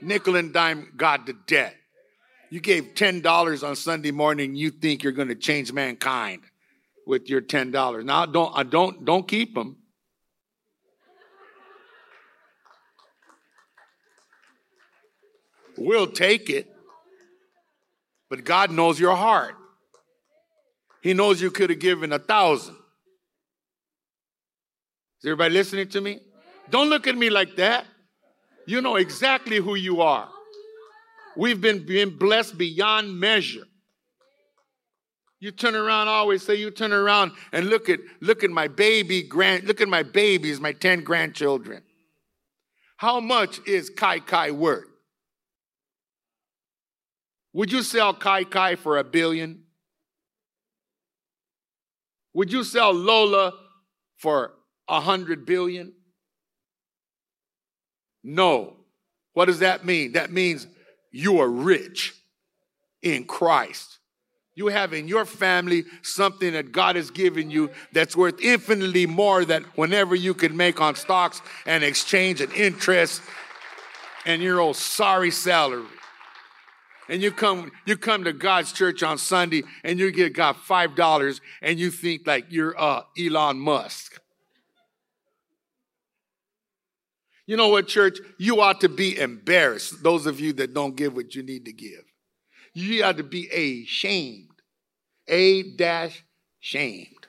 Nickel 0.00 0.36
and 0.36 0.52
dime 0.52 0.92
God 0.96 1.26
to 1.26 1.32
death. 1.46 1.74
You 2.50 2.60
gave 2.60 2.94
$10 2.94 3.66
on 3.66 3.76
Sunday 3.76 4.10
morning, 4.10 4.54
you 4.54 4.70
think 4.70 5.02
you're 5.02 5.12
going 5.12 5.28
to 5.28 5.34
change 5.34 5.72
mankind 5.72 6.42
with 7.06 7.28
your 7.28 7.40
$10. 7.40 8.04
Now 8.04 8.26
don't 8.26 8.52
I 8.54 8.62
don't 8.62 9.04
don't 9.04 9.26
keep 9.26 9.54
them. 9.54 9.78
We'll 15.78 16.06
take 16.06 16.50
it. 16.50 16.70
But 18.28 18.44
God 18.44 18.70
knows 18.70 19.00
your 19.00 19.16
heart. 19.16 19.54
He 21.02 21.14
knows 21.14 21.42
you 21.42 21.50
could 21.50 21.70
have 21.70 21.80
given 21.80 22.12
a 22.12 22.18
thousand. 22.18 22.76
Is 25.20 25.26
everybody 25.26 25.52
listening 25.52 25.88
to 25.88 26.00
me? 26.00 26.20
Don't 26.70 26.88
look 26.88 27.06
at 27.06 27.16
me 27.16 27.28
like 27.28 27.56
that. 27.56 27.84
You 28.66 28.80
know 28.80 28.96
exactly 28.96 29.56
who 29.56 29.74
you 29.74 30.00
are. 30.00 30.28
We've 31.36 31.60
been, 31.60 31.84
been 31.84 32.16
blessed 32.16 32.56
beyond 32.56 33.18
measure. 33.18 33.64
You 35.40 35.50
turn 35.50 35.74
around, 35.74 36.06
I 36.06 36.12
always 36.12 36.44
say 36.44 36.54
you 36.54 36.70
turn 36.70 36.92
around 36.92 37.32
and 37.52 37.68
look 37.68 37.88
at 37.88 37.98
look 38.20 38.44
at 38.44 38.50
my 38.50 38.68
baby 38.68 39.24
grand 39.24 39.64
look 39.64 39.80
at 39.80 39.88
my 39.88 40.04
babies, 40.04 40.60
my 40.60 40.70
10 40.70 41.02
grandchildren. 41.02 41.82
How 42.96 43.18
much 43.18 43.58
is 43.66 43.90
Kai 43.90 44.20
Kai 44.20 44.52
worth? 44.52 44.84
Would 47.54 47.72
you 47.72 47.82
sell 47.82 48.14
Kai 48.14 48.44
Kai 48.44 48.76
for 48.76 48.98
a 48.98 49.04
billion? 49.04 49.61
Would 52.34 52.52
you 52.52 52.64
sell 52.64 52.92
Lola 52.92 53.52
for 54.16 54.52
a 54.88 55.00
hundred 55.00 55.46
billion? 55.46 55.92
No. 58.24 58.76
What 59.34 59.46
does 59.46 59.60
that 59.60 59.84
mean? 59.84 60.12
That 60.12 60.32
means 60.32 60.66
you 61.10 61.40
are 61.40 61.48
rich 61.48 62.14
in 63.02 63.24
Christ. 63.24 63.98
You 64.54 64.68
have 64.68 64.92
in 64.92 65.08
your 65.08 65.24
family 65.24 65.84
something 66.02 66.52
that 66.52 66.72
God 66.72 66.96
has 66.96 67.10
given 67.10 67.50
you 67.50 67.70
that's 67.92 68.14
worth 68.14 68.40
infinitely 68.40 69.06
more 69.06 69.44
than 69.44 69.64
whenever 69.74 70.14
you 70.14 70.34
could 70.34 70.54
make 70.54 70.80
on 70.80 70.94
stocks 70.94 71.40
and 71.64 71.82
exchange 71.82 72.42
and 72.42 72.52
interest 72.52 73.22
and 74.26 74.42
your 74.42 74.60
old 74.60 74.76
sorry 74.76 75.30
salary 75.30 75.86
and 77.08 77.22
you 77.22 77.30
come 77.30 77.70
you 77.86 77.96
come 77.96 78.24
to 78.24 78.32
God's 78.32 78.72
church 78.72 79.02
on 79.02 79.18
Sunday 79.18 79.62
and 79.84 79.98
you 79.98 80.10
get 80.10 80.32
God 80.32 80.56
five 80.56 80.94
dollars 80.94 81.40
and 81.60 81.78
you 81.78 81.90
think 81.90 82.26
like 82.26 82.46
you're 82.50 82.78
uh, 82.80 83.02
Elon 83.18 83.58
Musk. 83.58 84.20
You 87.46 87.56
know 87.56 87.68
what, 87.68 87.88
church? 87.88 88.18
You 88.38 88.60
ought 88.60 88.80
to 88.82 88.88
be 88.88 89.18
embarrassed. 89.18 90.02
Those 90.02 90.26
of 90.26 90.40
you 90.40 90.52
that 90.54 90.72
don't 90.72 90.96
give 90.96 91.14
what 91.14 91.34
you 91.34 91.42
need 91.42 91.64
to 91.64 91.72
give, 91.72 92.04
you 92.72 93.02
ought 93.04 93.16
to 93.16 93.24
be 93.24 93.48
ashamed, 93.48 94.48
a 95.26 95.62
dash 95.74 96.24
shamed 96.60 97.26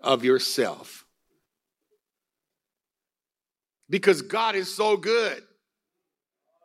of 0.00 0.24
yourself, 0.24 1.04
because 3.90 4.22
God 4.22 4.54
is 4.54 4.74
so 4.74 4.96
good. 4.96 5.42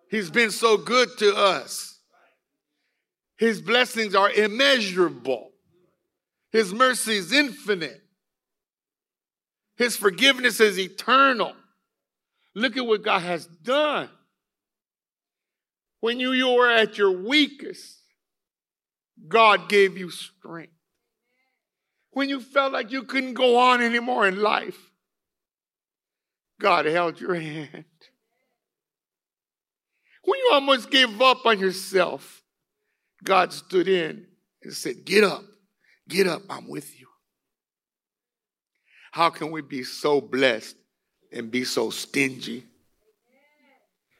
He's 0.10 0.32
been 0.32 0.52
so 0.52 0.78
good 0.78 1.10
to 1.20 1.36
us. 1.36 2.00
His 3.38 3.62
blessings 3.62 4.16
are 4.16 4.30
immeasurable. 4.30 5.52
His 6.52 6.74
mercy 6.74 7.16
is 7.16 7.32
infinite. 7.32 8.02
His 9.78 9.96
forgiveness 9.96 10.60
is 10.60 10.78
eternal. 10.78 11.54
Look 12.56 12.76
at 12.76 12.86
what 12.86 13.04
God 13.04 13.22
has 13.22 13.46
done. 13.46 14.10
When 16.02 16.20
you, 16.20 16.32
you 16.32 16.50
were 16.50 16.70
at 16.70 16.98
your 16.98 17.12
weakest, 17.12 18.00
God 19.28 19.70
gave 19.70 19.98
you 19.98 20.10
strength. 20.10 20.74
When 22.12 22.30
you 22.30 22.42
felt 22.42 22.74
like 22.74 22.92
you 22.92 23.04
couldn't 23.04 23.36
go 23.36 23.58
on 23.58 23.82
anymore 23.82 24.28
in 24.28 24.42
life, 24.42 24.92
God 26.60 26.86
held 26.86 27.22
your 27.22 27.36
hand. 27.36 27.86
When 30.24 30.40
you 30.40 30.50
almost 30.54 30.90
gave 30.90 31.22
up 31.22 31.46
on 31.46 31.60
yourself, 31.60 32.44
God 33.24 33.54
stood 33.54 33.88
in 33.88 34.26
and 34.64 34.74
said, 34.74 35.06
Get 35.06 35.24
up, 35.24 35.44
get 36.08 36.28
up, 36.28 36.42
I'm 36.50 36.68
with 36.68 37.00
you. 37.00 37.08
How 39.12 39.30
can 39.30 39.52
we 39.52 39.62
be 39.62 39.84
so 39.84 40.22
blessed 40.22 40.76
and 41.32 41.50
be 41.50 41.64
so 41.64 41.90
stingy? 41.90 42.66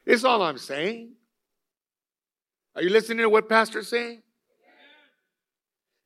It's 0.04 0.24
all 0.24 0.42
I'm 0.42 0.58
saying. 0.58 1.12
Are 2.74 2.82
you 2.82 2.90
listening 2.90 3.18
to 3.18 3.28
what 3.28 3.48
Pastor's 3.48 3.88
saying? 3.88 4.22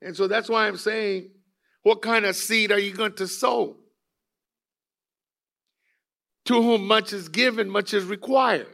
And 0.02 0.16
so 0.16 0.28
that's 0.28 0.48
why 0.48 0.66
I'm 0.66 0.76
saying, 0.76 1.30
what 1.82 2.02
kind 2.02 2.26
of 2.26 2.36
seed 2.36 2.72
are 2.72 2.78
you 2.78 2.92
going 2.92 3.14
to 3.14 3.26
sow? 3.26 3.76
To 6.46 6.62
whom 6.62 6.86
much 6.86 7.12
is 7.12 7.28
given, 7.28 7.70
much 7.70 7.94
is 7.94 8.04
required. 8.04 8.73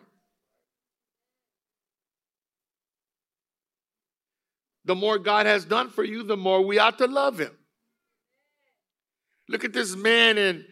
The 4.84 4.94
more 4.94 5.18
God 5.18 5.46
has 5.46 5.64
done 5.64 5.90
for 5.90 6.04
you, 6.04 6.22
the 6.22 6.36
more 6.36 6.62
we 6.62 6.78
ought 6.78 6.98
to 6.98 7.06
love 7.06 7.38
Him. 7.38 7.52
Look 9.48 9.64
at 9.64 9.72
this 9.72 9.96
man 9.96 10.38
in 10.38 10.64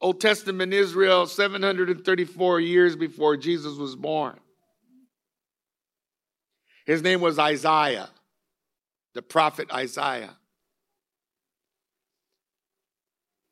Old 0.00 0.20
Testament 0.20 0.72
Israel 0.72 1.26
734 1.26 2.60
years 2.60 2.96
before 2.96 3.36
Jesus 3.36 3.76
was 3.76 3.96
born. 3.96 4.38
His 6.86 7.02
name 7.02 7.20
was 7.20 7.38
Isaiah, 7.38 8.08
the 9.14 9.22
prophet 9.22 9.70
Isaiah. 9.72 10.36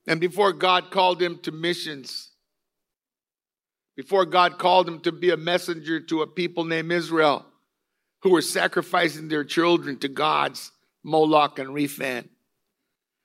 And 0.07 0.21
before 0.21 0.55
God 0.55 0.91
called 0.91 1.21
him 1.21 1.39
to 1.41 1.53
missions, 1.53 2.31
before 3.99 4.25
God 4.25 4.59
called 4.59 4.89
him 4.89 5.01
to 5.01 5.11
be 5.11 5.31
a 5.31 5.37
messenger 5.37 5.99
to 5.99 6.23
a 6.23 6.27
people 6.29 6.63
named 6.63 6.93
Israel 6.93 7.45
who 8.23 8.31
were 8.31 8.41
sacrificing 8.41 9.27
their 9.27 9.43
children 9.43 9.99
to 9.99 10.07
gods, 10.07 10.71
Moloch 11.03 11.59
and 11.59 11.71
Rephan, 11.71 12.29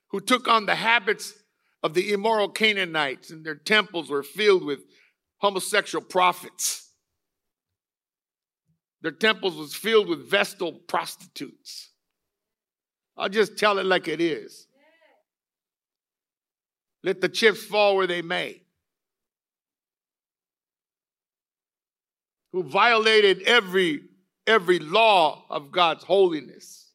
who 0.09 0.19
took 0.19 0.47
on 0.47 0.65
the 0.65 0.73
habits 0.73 1.35
of 1.83 1.93
the 1.93 2.11
immoral 2.11 2.49
Canaanites, 2.49 3.29
and 3.29 3.45
their 3.45 3.53
temples 3.53 4.09
were 4.09 4.23
filled 4.23 4.63
with 4.63 4.79
homosexual 5.37 6.03
prophets. 6.03 6.89
Their 9.03 9.11
temples 9.11 9.55
was 9.55 9.75
filled 9.75 10.09
with 10.09 10.27
vestal 10.27 10.73
prostitutes. 10.73 11.91
I'll 13.15 13.29
just 13.29 13.59
tell 13.59 13.77
it 13.77 13.85
like 13.85 14.07
it 14.07 14.19
is. 14.19 14.65
Let 17.03 17.21
the 17.21 17.29
chips 17.29 17.63
fall 17.63 17.95
where 17.95 18.07
they 18.07 18.23
may. 18.23 18.62
Who 22.53 22.63
violated 22.63 23.41
every 23.41 24.03
every 24.47 24.79
law 24.79 25.45
of 25.49 25.71
God's 25.71 26.03
holiness. 26.03 26.91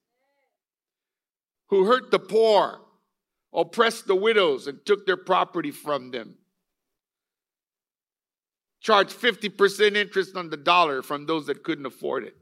Who 1.69 1.85
hurt 1.85 2.11
the 2.11 2.19
poor, 2.19 2.81
oppressed 3.53 4.07
the 4.07 4.17
widows 4.17 4.67
and 4.67 4.85
took 4.85 5.07
their 5.07 5.17
property 5.17 5.71
from 5.71 6.11
them. 6.11 6.35
Charged 8.81 9.11
50% 9.11 9.97
interest 9.97 10.37
on 10.37 10.51
the 10.51 10.57
dollar 10.57 11.03
from 11.03 11.27
those 11.27 11.47
that 11.47 11.65
couldn't 11.65 11.87
afford 11.87 12.25
it. 12.25 12.37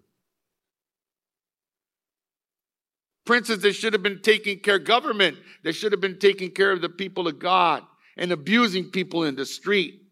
Princes 3.25 3.61
that 3.61 3.73
should 3.73 3.95
have 3.95 4.03
been 4.03 4.23
taking 4.23 4.61
care, 4.61 4.79
government 4.79 5.39
that 5.65 5.73
should 5.73 5.93
have 5.93 6.01
been 6.01 6.19
taking 6.19 6.51
care 6.51 6.71
of 6.71 6.81
the 6.81 6.89
people 6.89 7.27
of 7.27 7.41
God 7.41 7.83
and 8.17 8.31
abusing 8.31 8.91
people 8.91 9.25
in 9.25 9.35
the 9.35 9.47
street. 9.47 10.03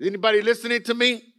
Anybody 0.00 0.42
listening 0.42 0.82
to 0.84 0.94
me? 0.94 1.33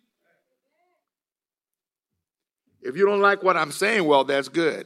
If 2.85 2.95
you 2.95 3.07
don't 3.07 3.19
like 3.19 3.41
what 3.41 3.57
I'm 3.57 3.71
saying, 3.71 4.05
well, 4.05 4.23
that's 4.23 4.47
good. 4.47 4.85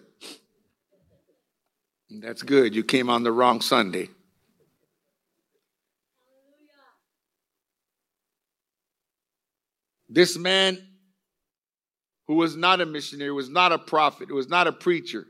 That's 2.09 2.43
good. 2.43 2.73
You 2.73 2.81
came 2.81 3.09
on 3.09 3.23
the 3.23 3.31
wrong 3.31 3.59
Sunday. 3.59 4.07
This 10.07 10.37
man 10.37 10.77
who 12.27 12.35
was 12.35 12.55
not 12.55 12.79
a 12.79 12.85
missionary, 12.85 13.33
was 13.33 13.49
not 13.49 13.73
a 13.73 13.77
prophet, 13.77 14.31
was 14.31 14.47
not 14.47 14.65
a 14.65 14.71
preacher, 14.71 15.27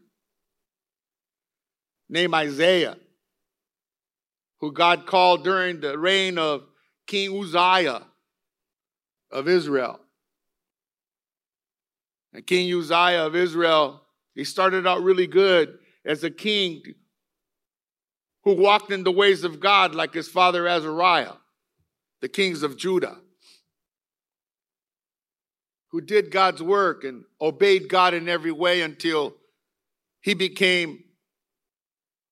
named 2.08 2.36
Isaiah, 2.36 2.97
who 4.60 4.71
God 4.71 5.08
called 5.08 5.43
during 5.43 5.79
the 5.79 5.97
reign 5.97 6.38
of 6.38 6.62
King 7.08 7.36
Uzziah 7.36 8.03
of 9.32 9.47
Israel. 9.47 9.99
And 12.33 12.45
King 12.45 12.71
Uzziah 12.73 13.25
of 13.25 13.35
Israel, 13.35 14.01
he 14.35 14.43
started 14.43 14.85
out 14.85 15.03
really 15.03 15.27
good 15.27 15.79
as 16.05 16.23
a 16.23 16.29
king 16.29 16.81
who 18.43 18.53
walked 18.53 18.91
in 18.91 19.03
the 19.03 19.11
ways 19.11 19.43
of 19.43 19.59
God 19.59 19.95
like 19.95 20.13
his 20.13 20.27
father 20.27 20.67
Azariah, 20.67 21.33
the 22.21 22.29
kings 22.29 22.63
of 22.63 22.77
Judah, 22.77 23.17
who 25.89 26.01
did 26.01 26.31
God's 26.31 26.61
work 26.61 27.03
and 27.03 27.23
obeyed 27.41 27.89
God 27.89 28.13
in 28.13 28.29
every 28.29 28.51
way 28.51 28.81
until 28.81 29.35
he 30.21 30.33
became 30.33 31.03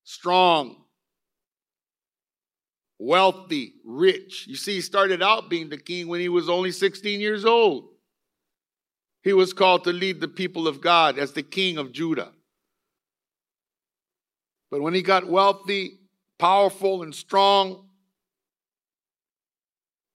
strong, 0.04 0.78
wealthy, 3.00 3.74
rich. 3.84 4.46
You 4.48 4.56
see, 4.56 4.76
he 4.76 4.82
started 4.82 5.22
out 5.22 5.50
being 5.50 5.70
the 5.70 5.78
king 5.78 6.08
when 6.08 6.22
he 6.22 6.30
was 6.30 6.50
only 6.50 6.72
16 6.72 7.20
years 7.20 7.46
old. 7.46 7.90
He 9.28 9.34
was 9.34 9.52
called 9.52 9.84
to 9.84 9.92
lead 9.92 10.22
the 10.22 10.30
people 10.30 10.70
of 10.70 10.80
God 10.80 11.20
as 11.20 11.34
the 11.34 11.44
king 11.44 11.78
of 11.78 11.92
Judah. 11.92 12.32
But 14.72 14.82
when 14.82 14.94
he 14.94 15.02
got 15.02 15.28
wealthy, 15.28 16.00
powerful, 16.40 17.04
and 17.04 17.14
strong, 17.14 17.90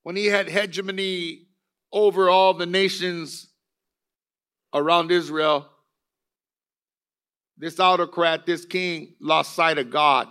when 0.03 0.17
he 0.17 0.29
had 0.29 0.49
hegemony 0.49 1.43
over 1.93 2.31
all 2.31 2.55
the 2.55 2.65
nations 2.65 3.49
around 4.73 5.11
Israel, 5.11 5.69
this 7.59 7.79
autocrat, 7.79 8.47
this 8.47 8.65
king, 8.65 9.13
lost 9.21 9.53
sight 9.53 9.77
of 9.77 9.91
God 9.91 10.27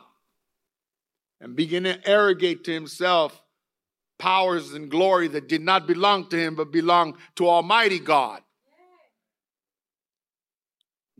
and 1.40 1.56
began 1.56 1.84
to 1.84 2.00
arrogate 2.10 2.64
to 2.64 2.74
himself 2.74 3.40
powers 4.18 4.74
and 4.74 4.90
glory 4.90 5.28
that 5.28 5.48
did 5.48 5.62
not 5.62 5.86
belong 5.86 6.30
to 6.30 6.36
him 6.40 6.56
but 6.56 6.72
belonged 6.72 7.14
to 7.36 7.48
Almighty 7.48 8.00
God. 8.00 8.42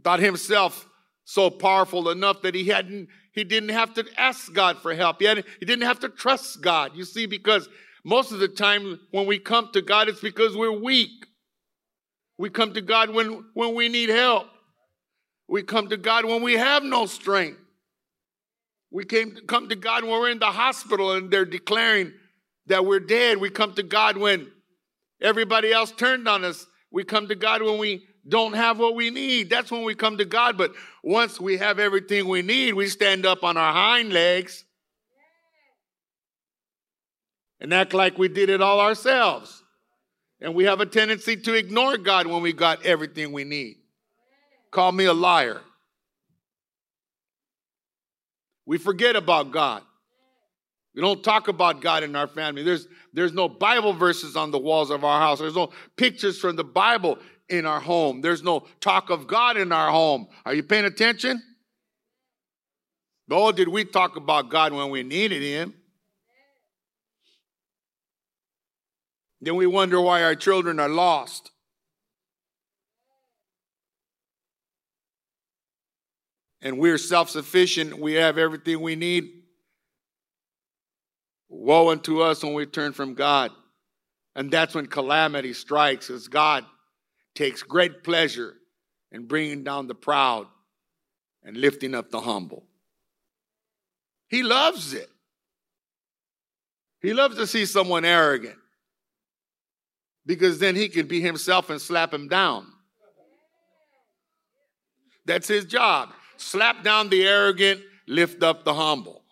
Thought 0.04 0.20
himself 0.20 0.88
so 1.24 1.50
powerful 1.50 2.10
enough 2.10 2.42
that 2.42 2.56
he 2.56 2.66
hadn't 2.66 3.10
he 3.34 3.44
didn't 3.44 3.70
have 3.70 3.94
to 3.94 4.06
ask 4.18 4.52
God 4.52 4.80
for 4.80 4.94
help. 4.94 5.20
He, 5.20 5.26
had, 5.26 5.46
he 5.60 5.66
didn't 5.66 5.86
have 5.86 6.02
to 6.02 6.10
trust 6.10 6.62
God. 6.62 6.92
You 6.96 7.06
see, 7.06 7.26
because 7.26 7.70
most 8.04 8.32
of 8.32 8.40
the 8.40 8.48
time 8.48 9.00
when 9.12 9.26
we 9.26 9.40
come 9.40 9.70
to 9.74 9.82
God, 9.82 10.10
it's 10.10 10.20
because 10.20 10.56
we're 10.56 10.78
weak. 10.78 11.28
We 12.38 12.50
come 12.50 12.74
to 12.74 12.82
God 12.82 13.12
when, 13.12 13.46
when 13.54 13.74
we 13.74 13.88
need 13.88 14.10
help. 14.10 14.48
We 15.48 15.64
come 15.64 15.90
to 15.90 15.98
God 15.98 16.26
when 16.26 16.42
we 16.42 16.54
have 16.54 16.84
no 16.84 17.06
strength. 17.06 17.60
We 18.90 19.06
came 19.06 19.36
to, 19.36 19.42
come 19.44 19.70
to 19.70 19.76
God 19.76 20.04
when 20.04 20.12
we're 20.12 20.32
in 20.32 20.40
the 20.40 20.46
hospital 20.48 21.14
and 21.14 21.32
they're 21.32 21.46
declaring 21.46 22.12
that 22.68 22.86
we're 22.86 23.00
dead. 23.00 23.38
We 23.38 23.50
come 23.50 23.74
to 23.76 23.84
God 23.84 24.18
when 24.18 24.52
everybody 25.22 25.72
else 25.72 25.92
turned 25.92 26.28
on 26.28 26.44
us. 26.44 26.66
We 26.92 27.06
come 27.06 27.30
to 27.30 27.36
God 27.36 27.62
when 27.62 27.78
we 27.78 28.06
don't 28.28 28.54
have 28.54 28.78
what 28.78 28.96
we 28.96 29.10
need. 29.10 29.50
That's 29.50 29.72
when 29.72 29.84
we 29.84 29.96
come 29.96 30.18
to 30.18 30.26
God. 30.26 30.58
But 30.58 30.74
once 31.04 31.40
we 31.40 31.58
have 31.58 31.80
everything 31.80 32.28
we 32.28 32.42
need, 32.42 32.74
we 32.74 32.88
stand 32.88 33.26
up 33.26 33.44
on 33.44 33.58
our 33.58 33.74
hind 33.74 34.14
legs 34.14 34.64
and 37.60 37.74
act 37.74 37.94
like 37.94 38.18
we 38.18 38.28
did 38.28 38.50
it 38.50 38.62
all 38.62 38.80
ourselves. 38.80 39.64
And 40.40 40.56
we 40.56 40.64
have 40.66 40.82
a 40.82 40.86
tendency 40.86 41.36
to 41.38 41.54
ignore 41.54 41.98
God 41.98 42.28
when 42.28 42.42
we 42.42 42.54
got 42.54 42.86
everything 42.86 43.32
we 43.32 43.44
need. 43.44 43.78
Call 44.72 44.92
me 44.92 45.06
a 45.06 45.14
liar. 45.14 45.62
We 48.66 48.78
forget 48.78 49.16
about 49.16 49.52
God. 49.52 49.84
We 50.96 51.02
don't 51.02 51.24
talk 51.24 51.48
about 51.48 51.82
God 51.82 52.04
in 52.04 52.16
our 52.16 52.28
family. 52.28 52.64
There's, 52.64 52.88
there's 53.14 53.34
no 53.34 53.48
Bible 53.48 53.94
verses 53.94 54.36
on 54.36 54.52
the 54.52 54.60
walls 54.60 54.90
of 54.90 55.04
our 55.04 55.20
house. 55.20 55.40
There's 55.40 55.56
no 55.56 55.72
pictures 55.96 56.40
from 56.40 56.56
the 56.56 56.64
Bible 56.64 57.18
in 57.52 57.66
our 57.66 57.80
home. 57.80 58.22
There's 58.22 58.42
no 58.42 58.66
talk 58.80 59.10
of 59.10 59.28
God 59.28 59.58
in 59.58 59.72
our 59.72 59.92
home. 59.92 60.28
Are 60.46 60.54
you 60.54 60.64
paying 60.64 60.86
attention? 60.86 61.42
Oh, 63.30 63.52
did 63.52 63.68
we 63.68 63.86
talk 63.86 64.16
about 64.16 64.50
God 64.50 64.74
when 64.74 64.90
we 64.90 65.04
needed 65.04 65.42
Him? 65.42 65.74
Then 69.42 69.56
we 69.56 69.68
wonder 69.68 70.00
why 70.00 70.24
our 70.24 70.36
children 70.36 70.80
are 70.80 70.90
lost. 70.90 71.52
And 76.62 76.78
we're 76.78 77.00
self 77.00 77.30
sufficient, 77.30 77.98
we 77.98 78.14
have 78.14 78.38
everything 78.38 78.82
we 78.82 78.96
need. 78.96 79.30
Woe 81.50 81.90
unto 81.90 82.22
us 82.22 82.44
when 82.44 82.54
we 82.54 82.66
turn 82.66 82.94
from 82.94 83.14
God. 83.14 83.52
And 84.36 84.52
that's 84.52 84.76
when 84.76 84.86
calamity 84.86 85.54
strikes 85.54 86.10
as 86.10 86.28
God 86.28 86.66
takes 87.36 87.64
great 87.64 88.04
pleasure 88.04 88.56
in 89.12 89.28
bringing 89.28 89.64
down 89.64 89.88
the 89.88 89.96
proud 89.96 90.48
and 91.44 91.58
lifting 91.58 91.96
up 91.96 92.12
the 92.12 92.22
humble. 92.22 92.66
He 94.28 94.44
loves 94.44 94.94
it. 94.94 95.10
He 97.02 97.14
loves 97.14 97.36
to 97.38 97.48
see 97.48 97.66
someone 97.66 98.06
arrogant 98.06 98.58
because 100.26 100.60
then 100.60 100.76
he 100.76 100.88
can 100.88 101.08
be 101.08 101.20
himself 101.20 101.70
and 101.70 101.82
slap 101.82 102.14
him 102.14 102.28
down. 102.28 102.68
That's 105.26 105.48
his 105.48 105.66
job. 105.66 106.14
Slap 106.38 106.84
down 106.84 107.10
the 107.10 107.28
arrogant, 107.28 107.82
lift 108.08 108.44
up 108.44 108.64
the 108.64 108.74
humble. 108.74 109.24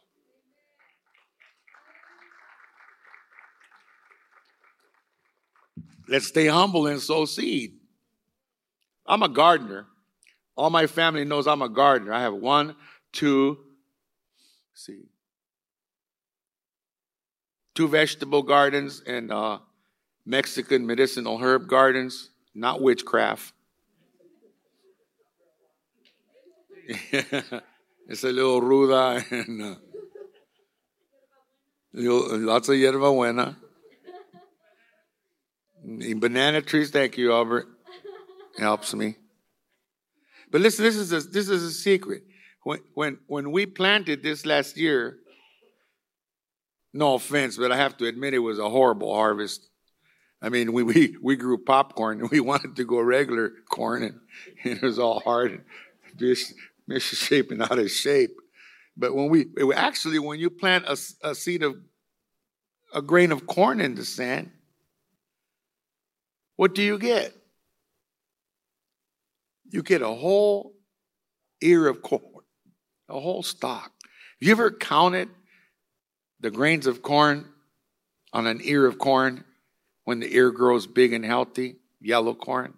Let's 6.07 6.27
stay 6.27 6.47
humble 6.47 6.88
and 6.88 6.99
sow 6.99 7.25
seed. 7.25 7.79
I'm 9.10 9.24
a 9.24 9.28
gardener. 9.28 9.88
All 10.56 10.69
my 10.69 10.86
family 10.86 11.26
knows 11.26 11.48
I'm 11.48 11.63
a 11.63 11.69
gardener. 11.69 12.13
I 12.13 12.22
have 12.22 12.36
one, 12.36 12.76
two, 13.12 13.58
see, 14.76 15.06
two 17.74 17.88
vegetable 17.88 18.43
gardens 18.43 19.02
and 19.08 19.32
uh, 19.32 19.58
Mexican 20.26 20.86
medicinal 20.86 21.39
herb 21.39 21.67
gardens, 21.67 22.30
not 22.54 22.82
witchcraft. 22.82 23.52
it's 26.88 28.24
a 28.24 28.32
little 28.32 28.62
ruda 28.62 29.24
and 29.32 29.62
uh, 29.62 29.76
lots 31.93 32.69
of 32.69 32.76
yerba 32.76 33.12
buena. 33.12 33.58
Banana 35.84 36.62
trees, 36.62 36.91
thank 36.91 37.17
you, 37.17 37.34
Albert. 37.34 37.67
Helps 38.60 38.93
me. 38.93 39.15
But 40.52 40.62
listen, 40.62 40.84
this 40.84 40.95
is 40.95 41.12
a, 41.13 41.22
this 41.22 41.50
is 41.50 41.63
a 41.63 41.72
secret. 41.72 42.24
When, 42.63 42.80
when, 42.93 43.17
when 43.28 43.52
we 43.52 43.65
planted 43.65 44.22
this 44.22 44.45
last 44.45 44.78
year, 44.78 45.17
no 46.93 47.15
offense, 47.15 47.58
but 47.58 47.72
I 47.72 47.78
have 47.78 47.98
to 47.98 48.06
admit 48.06 48.34
it 48.34 48.39
was 48.39 48.60
a 48.60 48.69
horrible 48.69 49.13
harvest. 49.13 49.69
I 50.41 50.50
mean, 50.50 50.74
we, 50.74 50.84
we, 50.84 51.15
we 51.22 51.36
grew 51.36 51.58
popcorn 51.58 52.22
and 52.22 52.30
we 52.32 52.39
wanted 52.39 52.76
to 52.78 52.84
go 52.84 53.00
regular 53.00 53.52
corn 53.69 54.04
and, 54.04 54.19
and 54.63 54.78
it 54.78 54.82
was 54.82 55.00
all 55.00 55.19
hard 55.22 55.52
and 55.52 55.63
just 56.17 56.54
misshapen 56.88 57.62
out 57.62 57.80
of 57.80 57.89
shape. 57.91 58.36
But 58.98 59.15
when 59.15 59.30
we, 59.30 59.48
it, 59.56 59.74
actually, 59.76 60.19
when 60.19 60.39
you 60.39 60.50
plant 60.50 60.86
a, 60.86 60.98
a 61.30 61.36
seed 61.36 61.63
of, 61.63 61.78
a 62.93 63.02
grain 63.02 63.32
of 63.32 63.45
corn 63.45 63.80
in 63.80 63.95
the 63.95 64.04
sand, 64.04 64.52
what 66.56 66.74
do 66.76 66.82
you 66.82 66.98
get? 66.98 67.34
You 69.69 69.84
get 69.84 70.01
a 70.01 70.08
whole 70.08 70.73
ear 71.62 71.88
of 71.88 72.01
corn, 72.01 72.43
a 73.08 73.19
whole 73.19 73.43
stalk. 73.43 73.91
Have 74.03 74.47
You 74.47 74.51
ever 74.51 74.71
counted 74.71 75.29
the 76.39 76.51
grains 76.51 76.88
of 76.88 77.01
corn 77.01 77.45
on 78.34 78.47
an 78.47 78.62
ear 78.63 78.86
of 78.86 78.97
corn 78.97 79.43
when 80.05 80.19
the 80.19 80.34
ear 80.34 80.51
grows 80.51 80.88
big 80.88 81.13
and 81.13 81.23
healthy, 81.23 81.75
yellow 82.01 82.34
corn? 82.34 82.73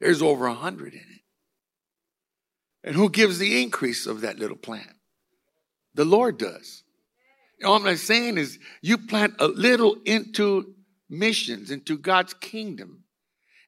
There's 0.00 0.22
over 0.22 0.46
a 0.46 0.54
hundred 0.54 0.94
in 0.94 1.00
it. 1.00 1.20
And 2.84 2.94
who 2.94 3.08
gives 3.08 3.38
the 3.38 3.62
increase 3.62 4.06
of 4.06 4.22
that 4.22 4.38
little 4.38 4.56
plant? 4.56 4.92
The 5.94 6.04
Lord 6.04 6.38
does. 6.38 6.82
All 7.64 7.86
I'm 7.86 7.96
saying 7.96 8.36
is 8.36 8.58
you 8.82 8.98
plant 8.98 9.34
a 9.38 9.48
little 9.48 9.96
into 10.04 10.74
missions, 11.08 11.70
into 11.70 11.96
God's 11.96 12.34
kingdom 12.34 13.03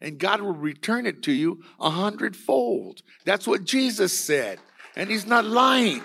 and 0.01 0.19
God 0.19 0.41
will 0.41 0.53
return 0.53 1.07
it 1.07 1.23
to 1.25 1.33
you 1.33 1.63
a 1.81 1.91
hundredfold. 1.91 3.03
That's 3.25 3.47
what 3.47 3.65
Jesus 3.65 4.19
said. 4.19 4.59
And 4.97 5.11
he's 5.11 5.27
not 5.27 5.45
lying. 5.45 6.03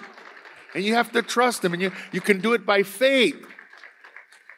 And 0.73 0.83
you 0.83 0.93
have 0.95 1.11
to 1.11 1.21
trust 1.21 1.63
him, 1.63 1.73
and 1.73 1.81
you, 1.81 1.91
you 2.11 2.21
can 2.21 2.39
do 2.39 2.53
it 2.53 2.65
by 2.65 2.83
faith. 2.83 3.35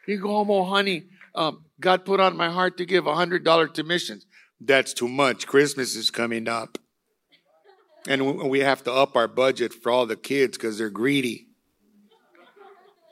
You 0.08 0.20
go 0.20 0.30
home, 0.30 0.52
oh, 0.52 0.64
honey, 0.64 1.06
um, 1.34 1.66
God 1.80 2.06
put 2.06 2.20
on 2.20 2.38
my 2.38 2.50
heart 2.50 2.78
to 2.78 2.86
give 2.86 3.08
a 3.08 3.14
$100 3.14 3.74
to 3.74 3.84
missions. 3.84 4.26
That's 4.60 4.94
too 4.94 5.08
much. 5.08 5.48
Christmas 5.48 5.96
is 5.96 6.12
coming 6.12 6.48
up. 6.48 6.78
And 8.08 8.50
we 8.50 8.60
have 8.60 8.84
to 8.84 8.92
up 8.92 9.16
our 9.16 9.28
budget 9.28 9.74
for 9.74 9.92
all 9.92 10.06
the 10.06 10.16
kids 10.18 10.58
because 10.58 10.78
they're 10.78 10.90
greedy. 10.90 11.48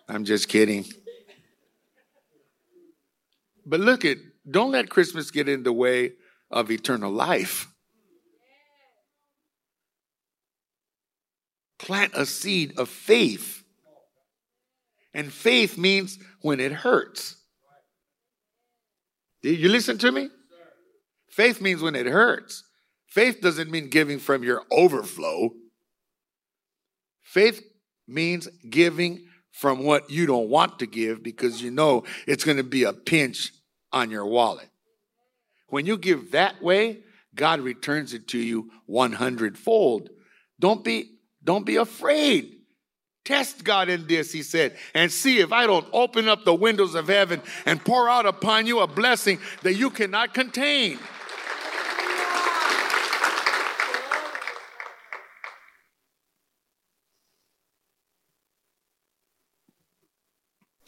I'm 0.07 0.25
just 0.25 0.49
kidding. 0.49 0.85
But 3.65 3.79
look 3.79 4.03
at 4.03 4.17
don't 4.49 4.71
let 4.71 4.89
Christmas 4.89 5.31
get 5.31 5.47
in 5.47 5.63
the 5.63 5.73
way 5.73 6.13
of 6.49 6.71
eternal 6.71 7.11
life. 7.11 7.67
Plant 11.77 12.13
a 12.15 12.25
seed 12.25 12.77
of 12.77 12.89
faith. 12.89 13.63
And 15.13 15.31
faith 15.31 15.77
means 15.77 16.19
when 16.41 16.59
it 16.59 16.71
hurts. 16.71 17.35
Did 19.41 19.59
you 19.59 19.69
listen 19.69 19.97
to 19.99 20.11
me? 20.11 20.29
Faith 21.29 21.61
means 21.61 21.81
when 21.81 21.95
it 21.95 22.05
hurts. 22.05 22.63
Faith 23.07 23.41
doesn't 23.41 23.69
mean 23.69 23.89
giving 23.89 24.19
from 24.19 24.43
your 24.43 24.63
overflow. 24.71 25.51
Faith 27.21 27.61
means 28.07 28.47
giving 28.69 29.25
from 29.51 29.83
what 29.83 30.09
you 30.09 30.25
don't 30.25 30.49
want 30.49 30.79
to 30.79 30.85
give 30.85 31.21
because 31.21 31.61
you 31.61 31.71
know 31.71 32.03
it's 32.27 32.43
going 32.43 32.57
to 32.57 32.63
be 32.63 32.83
a 32.83 32.93
pinch 32.93 33.51
on 33.91 34.11
your 34.11 34.25
wallet. 34.25 34.69
When 35.67 35.85
you 35.85 35.97
give 35.97 36.31
that 36.31 36.61
way, 36.61 36.99
God 37.33 37.61
returns 37.61 38.13
it 38.13 38.27
to 38.29 38.37
you 38.37 38.71
100 38.87 39.57
fold. 39.57 40.09
Don't 40.59 40.83
be, 40.83 41.11
don't 41.43 41.65
be 41.65 41.77
afraid. 41.77 42.57
Test 43.23 43.63
God 43.63 43.87
in 43.87 44.07
this, 44.07 44.31
he 44.31 44.41
said, 44.41 44.75
and 44.95 45.11
see 45.11 45.39
if 45.39 45.51
I 45.51 45.67
don't 45.67 45.87
open 45.93 46.27
up 46.27 46.43
the 46.43 46.55
windows 46.55 46.95
of 46.95 47.07
heaven 47.07 47.41
and 47.65 47.83
pour 47.83 48.09
out 48.09 48.25
upon 48.25 48.65
you 48.65 48.79
a 48.79 48.87
blessing 48.87 49.39
that 49.61 49.75
you 49.75 49.91
cannot 49.91 50.33
contain. 50.33 50.97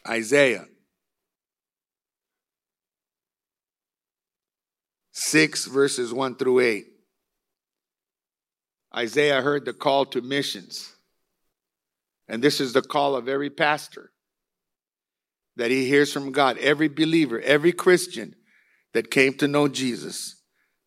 Isaiah 0.05 0.65
6, 5.33 5.65
verses 5.65 6.13
1 6.13 6.35
through 6.35 6.59
8. 6.59 6.85
Isaiah 8.95 9.41
heard 9.41 9.65
the 9.65 9.73
call 9.73 10.05
to 10.05 10.21
missions. 10.21 10.93
And 12.27 12.39
this 12.39 12.61
is 12.61 12.73
the 12.73 12.83
call 12.83 13.15
of 13.15 13.27
every 13.27 13.49
pastor 13.49 14.11
that 15.55 15.71
he 15.71 15.87
hears 15.87 16.13
from 16.13 16.33
God. 16.33 16.59
Every 16.59 16.87
believer, 16.87 17.41
every 17.41 17.71
Christian 17.71 18.35
that 18.93 19.09
came 19.09 19.33
to 19.39 19.47
know 19.47 19.67
Jesus, 19.67 20.35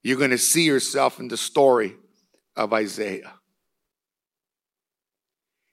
you're 0.05 0.17
going 0.17 0.31
to 0.31 0.39
see 0.39 0.63
yourself 0.63 1.19
in 1.19 1.27
the 1.27 1.37
story 1.37 1.97
of 2.55 2.73
Isaiah. 2.73 3.35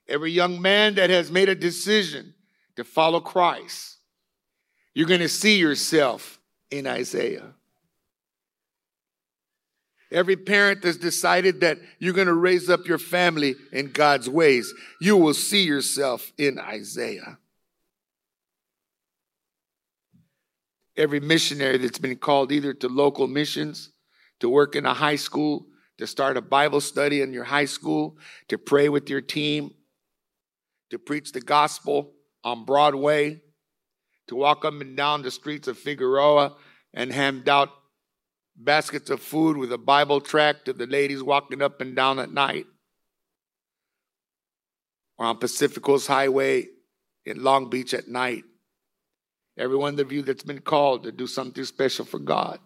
Every 0.08 0.32
young 0.32 0.60
man 0.60 0.96
that 0.96 1.12
has 1.12 1.30
made 1.30 1.48
a 1.48 1.54
decision 1.54 2.34
to 2.76 2.84
follow 2.84 3.20
Christ, 3.20 4.00
you're 4.96 5.06
going 5.06 5.20
to 5.20 5.30
see 5.30 5.60
yourself 5.60 6.40
in 6.72 6.88
Isaiah. 6.88 7.54
Every 10.13 10.38
parent 10.38 10.84
that's 10.84 10.97
decided 10.97 11.62
that 11.62 11.80
you're 11.97 12.13
going 12.13 12.28
to 12.28 12.36
raise 12.36 12.69
up 12.69 12.86
your 12.86 12.99
family 12.99 13.56
in 13.71 13.91
God's 13.91 14.30
ways, 14.30 14.71
you 15.02 15.17
will 15.17 15.34
see 15.34 15.63
yourself 15.63 16.32
in 16.38 16.60
Isaiah. 16.60 17.39
Every 20.95 21.19
missionary 21.19 21.80
that's 21.80 21.97
been 21.97 22.17
called 22.17 22.52
either 22.52 22.76
to 22.76 22.88
local 22.88 23.26
missions, 23.26 23.89
to 24.39 24.47
work 24.47 24.76
in 24.76 24.86
a 24.86 24.93
high 24.93 25.15
school, 25.15 25.65
to 25.97 26.06
start 26.06 26.38
a 26.38 26.41
Bible 26.41 26.80
study 26.80 27.21
in 27.21 27.34
your 27.34 27.45
high 27.45 27.65
school, 27.65 28.15
to 28.49 28.60
pray 28.60 28.89
with 28.89 29.10
your 29.10 29.21
team, 29.21 29.71
to 30.91 30.99
preach 30.99 31.32
the 31.32 31.41
gospel 31.41 32.12
on 32.43 32.65
Broadway, 32.65 33.41
to 34.28 34.36
walk 34.36 34.63
up 34.63 34.80
and 34.80 34.95
down 34.95 35.23
the 35.23 35.32
streets 35.32 35.67
of 35.67 35.80
Figueroa 35.80 36.56
and 36.93 37.12
hand 37.12 37.49
out 37.49 37.69
baskets 38.56 39.10
of 39.10 39.22
food 39.22 39.58
with 39.58 39.72
a 39.72 39.78
Bible 39.78 40.22
tract 40.22 40.66
to 40.66 40.74
the 40.74 40.86
ladies 40.86 41.24
walking 41.24 41.62
up 41.62 41.82
and 41.82 41.96
down 41.96 42.20
at 42.20 42.32
night. 42.32 42.66
Or 45.18 45.26
on 45.28 45.38
Pacific 45.38 45.84
Coast 45.84 46.08
Highway 46.08 46.68
in 47.26 47.44
Long 47.44 47.70
Beach 47.70 47.94
at 47.94 48.08
night. 48.08 48.44
Every 49.58 49.78
one 49.78 50.00
of 50.00 50.12
you 50.12 50.24
that's 50.24 50.44
been 50.44 50.62
called 50.62 51.04
to 51.04 51.12
do 51.12 51.28
something 51.28 51.63
special 51.63 52.06
for 52.06 52.20
God. 52.20 52.60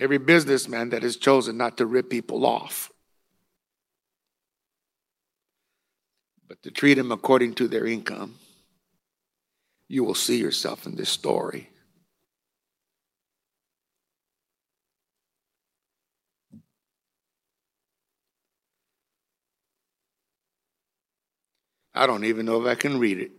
Every 0.00 0.18
businessman 0.18 0.90
that 0.90 1.02
has 1.02 1.16
chosen 1.16 1.56
not 1.56 1.76
to 1.78 1.86
rip 1.86 2.08
people 2.08 2.46
off. 2.46 2.90
But 6.48 6.62
to 6.62 6.70
treat 6.70 6.94
them 6.94 7.12
according 7.12 7.54
to 7.54 7.68
their 7.68 7.86
income. 7.86 8.36
You 9.86 10.02
will 10.02 10.14
see 10.14 10.38
yourself 10.38 10.86
in 10.86 10.96
this 10.96 11.10
story. 11.10 11.68
I 21.94 22.06
don't 22.06 22.24
even 22.24 22.46
know 22.46 22.60
if 22.62 22.66
I 22.66 22.76
can 22.76 22.98
read 22.98 23.18
it. 23.18 23.32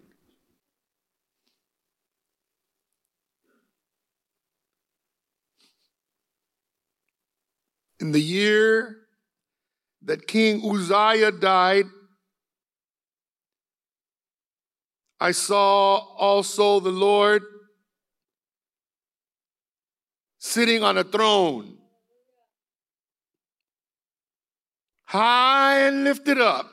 In 7.99 8.11
the 8.11 8.19
year 8.19 8.97
that 10.03 10.27
King 10.27 10.61
Uzziah 10.63 11.31
died, 11.31 11.85
I 15.19 15.31
saw 15.31 15.97
also 15.97 16.79
the 16.79 16.91
Lord 16.91 17.43
sitting 20.37 20.81
on 20.81 20.97
a 20.97 21.03
throne, 21.03 21.77
high 25.03 25.81
and 25.81 26.05
lifted 26.05 26.39
up, 26.39 26.71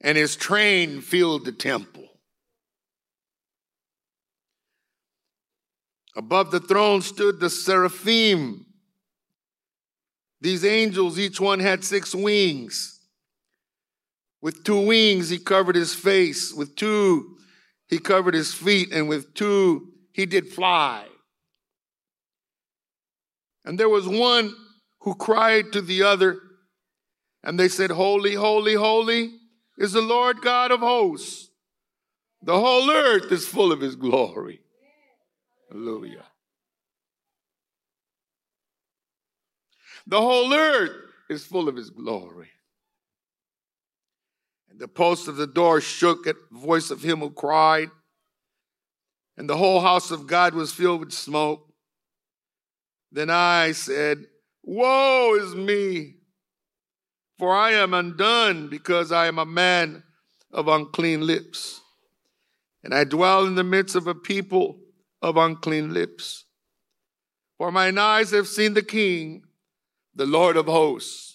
and 0.00 0.16
his 0.16 0.36
train 0.36 1.00
filled 1.00 1.44
the 1.44 1.52
temple. 1.52 2.08
Above 6.14 6.52
the 6.52 6.60
throne 6.60 7.02
stood 7.02 7.40
the 7.40 7.50
seraphim. 7.50 8.66
These 10.40 10.64
angels, 10.64 11.18
each 11.18 11.40
one 11.40 11.58
had 11.58 11.82
six 11.82 12.14
wings. 12.14 12.93
With 14.44 14.62
two 14.62 14.78
wings, 14.78 15.30
he 15.30 15.38
covered 15.38 15.74
his 15.74 15.94
face. 15.94 16.52
With 16.52 16.76
two, 16.76 17.38
he 17.88 17.98
covered 17.98 18.34
his 18.34 18.52
feet. 18.52 18.92
And 18.92 19.08
with 19.08 19.32
two, 19.32 19.88
he 20.12 20.26
did 20.26 20.48
fly. 20.48 21.06
And 23.64 23.80
there 23.80 23.88
was 23.88 24.06
one 24.06 24.54
who 25.00 25.14
cried 25.14 25.72
to 25.72 25.80
the 25.80 26.02
other, 26.02 26.40
and 27.42 27.58
they 27.58 27.68
said, 27.70 27.90
Holy, 27.90 28.34
holy, 28.34 28.74
holy 28.74 29.32
is 29.78 29.92
the 29.92 30.02
Lord 30.02 30.42
God 30.42 30.70
of 30.72 30.80
hosts. 30.80 31.48
The 32.42 32.60
whole 32.60 32.90
earth 32.90 33.32
is 33.32 33.48
full 33.48 33.72
of 33.72 33.80
his 33.80 33.96
glory. 33.96 34.60
Hallelujah. 35.70 36.26
The 40.06 40.20
whole 40.20 40.52
earth 40.52 40.92
is 41.30 41.46
full 41.46 41.66
of 41.66 41.76
his 41.76 41.88
glory. 41.88 42.50
And 44.74 44.80
the 44.80 44.88
post 44.88 45.28
of 45.28 45.36
the 45.36 45.46
door 45.46 45.80
shook 45.80 46.26
at 46.26 46.34
the 46.50 46.58
voice 46.58 46.90
of 46.90 47.00
him 47.00 47.20
who 47.20 47.30
cried, 47.30 47.90
and 49.36 49.48
the 49.48 49.56
whole 49.56 49.80
house 49.80 50.10
of 50.10 50.26
God 50.26 50.52
was 50.52 50.72
filled 50.72 50.98
with 50.98 51.12
smoke. 51.12 51.72
Then 53.12 53.30
I 53.30 53.70
said, 53.70 54.26
Woe 54.64 55.36
is 55.36 55.54
me, 55.54 56.16
for 57.38 57.54
I 57.54 57.70
am 57.74 57.94
undone 57.94 58.68
because 58.68 59.12
I 59.12 59.28
am 59.28 59.38
a 59.38 59.46
man 59.46 60.02
of 60.50 60.66
unclean 60.66 61.24
lips, 61.24 61.80
and 62.82 62.92
I 62.92 63.04
dwell 63.04 63.46
in 63.46 63.54
the 63.54 63.62
midst 63.62 63.94
of 63.94 64.08
a 64.08 64.14
people 64.14 64.80
of 65.22 65.36
unclean 65.36 65.94
lips. 65.94 66.46
For 67.58 67.70
mine 67.70 67.96
eyes 67.96 68.32
have 68.32 68.48
seen 68.48 68.74
the 68.74 68.82
King, 68.82 69.44
the 70.16 70.26
Lord 70.26 70.56
of 70.56 70.66
hosts. 70.66 71.33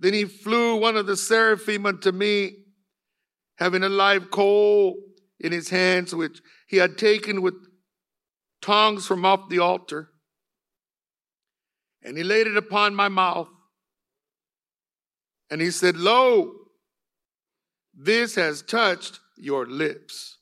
Then 0.00 0.14
he 0.14 0.24
flew 0.24 0.76
one 0.76 0.96
of 0.96 1.06
the 1.06 1.16
seraphim 1.16 1.84
unto 1.84 2.10
me, 2.10 2.64
having 3.58 3.82
a 3.82 3.88
live 3.88 4.30
coal 4.30 4.96
in 5.38 5.52
his 5.52 5.68
hands, 5.68 6.14
which 6.14 6.40
he 6.66 6.78
had 6.78 6.96
taken 6.96 7.42
with 7.42 7.54
tongs 8.62 9.06
from 9.06 9.26
off 9.26 9.50
the 9.50 9.58
altar. 9.58 10.08
And 12.02 12.16
he 12.16 12.22
laid 12.22 12.46
it 12.46 12.56
upon 12.56 12.94
my 12.94 13.08
mouth. 13.08 13.48
And 15.50 15.60
he 15.60 15.70
said, 15.70 15.98
Lo, 15.98 16.54
this 17.94 18.36
has 18.36 18.62
touched 18.62 19.20
your 19.36 19.66
lips, 19.66 20.38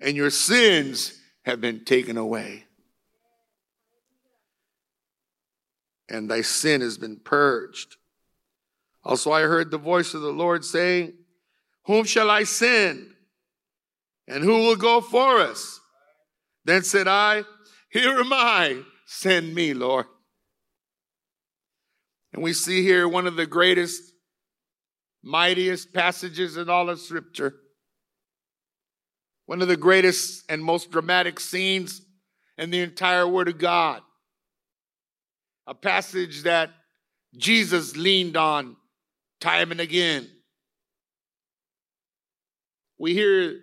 and 0.00 0.16
your 0.16 0.30
sins 0.30 1.16
have 1.44 1.60
been 1.60 1.84
taken 1.84 2.16
away. 2.16 2.64
And 6.08 6.28
thy 6.28 6.40
sin 6.40 6.80
has 6.80 6.98
been 6.98 7.20
purged. 7.22 7.96
Also, 9.04 9.32
I 9.32 9.42
heard 9.42 9.70
the 9.70 9.78
voice 9.78 10.14
of 10.14 10.22
the 10.22 10.32
Lord 10.32 10.64
saying, 10.64 11.12
Whom 11.86 12.04
shall 12.04 12.30
I 12.30 12.44
send? 12.44 13.08
And 14.28 14.44
who 14.44 14.58
will 14.58 14.76
go 14.76 15.00
for 15.00 15.40
us? 15.40 15.80
Then 16.64 16.84
said 16.84 17.08
I, 17.08 17.44
Here 17.90 18.18
am 18.18 18.32
I, 18.32 18.82
send 19.06 19.54
me, 19.54 19.74
Lord. 19.74 20.06
And 22.32 22.42
we 22.42 22.52
see 22.52 22.82
here 22.82 23.08
one 23.08 23.26
of 23.26 23.36
the 23.36 23.46
greatest, 23.46 24.00
mightiest 25.22 25.92
passages 25.92 26.56
in 26.56 26.70
all 26.70 26.88
of 26.88 27.00
Scripture. 27.00 27.56
One 29.46 29.60
of 29.60 29.68
the 29.68 29.76
greatest 29.76 30.44
and 30.48 30.64
most 30.64 30.90
dramatic 30.92 31.40
scenes 31.40 32.00
in 32.56 32.70
the 32.70 32.80
entire 32.80 33.26
Word 33.26 33.48
of 33.48 33.58
God. 33.58 34.00
A 35.66 35.74
passage 35.74 36.44
that 36.44 36.70
Jesus 37.36 37.96
leaned 37.96 38.36
on 38.36 38.76
time 39.42 39.70
and 39.70 39.80
again. 39.80 40.28
We 42.98 43.12
hear 43.14 43.58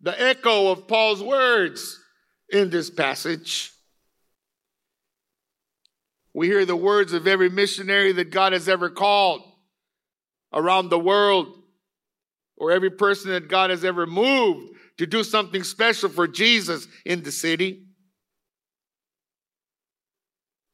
the 0.00 0.20
echo 0.20 0.70
of 0.72 0.88
Paul's 0.88 1.22
words 1.22 1.98
in 2.50 2.68
this 2.70 2.90
passage. 2.90 3.70
We 6.34 6.48
hear 6.48 6.64
the 6.64 6.76
words 6.76 7.12
of 7.12 7.26
every 7.26 7.48
missionary 7.48 8.12
that 8.12 8.30
God 8.30 8.52
has 8.52 8.68
ever 8.68 8.90
called 8.90 9.42
around 10.52 10.88
the 10.88 10.98
world, 10.98 11.46
or 12.56 12.72
every 12.72 12.90
person 12.90 13.30
that 13.30 13.48
God 13.48 13.70
has 13.70 13.84
ever 13.84 14.04
moved 14.04 14.76
to 14.98 15.06
do 15.06 15.22
something 15.22 15.62
special 15.62 16.08
for 16.08 16.26
Jesus 16.26 16.88
in 17.06 17.22
the 17.22 17.30
city. 17.30 17.86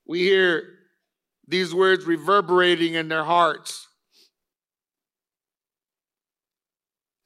We 0.06 0.20
hear 0.20 0.64
these 1.46 1.74
words 1.74 2.06
reverberating 2.06 2.94
in 2.94 3.08
their 3.08 3.24
hearts. 3.24 3.85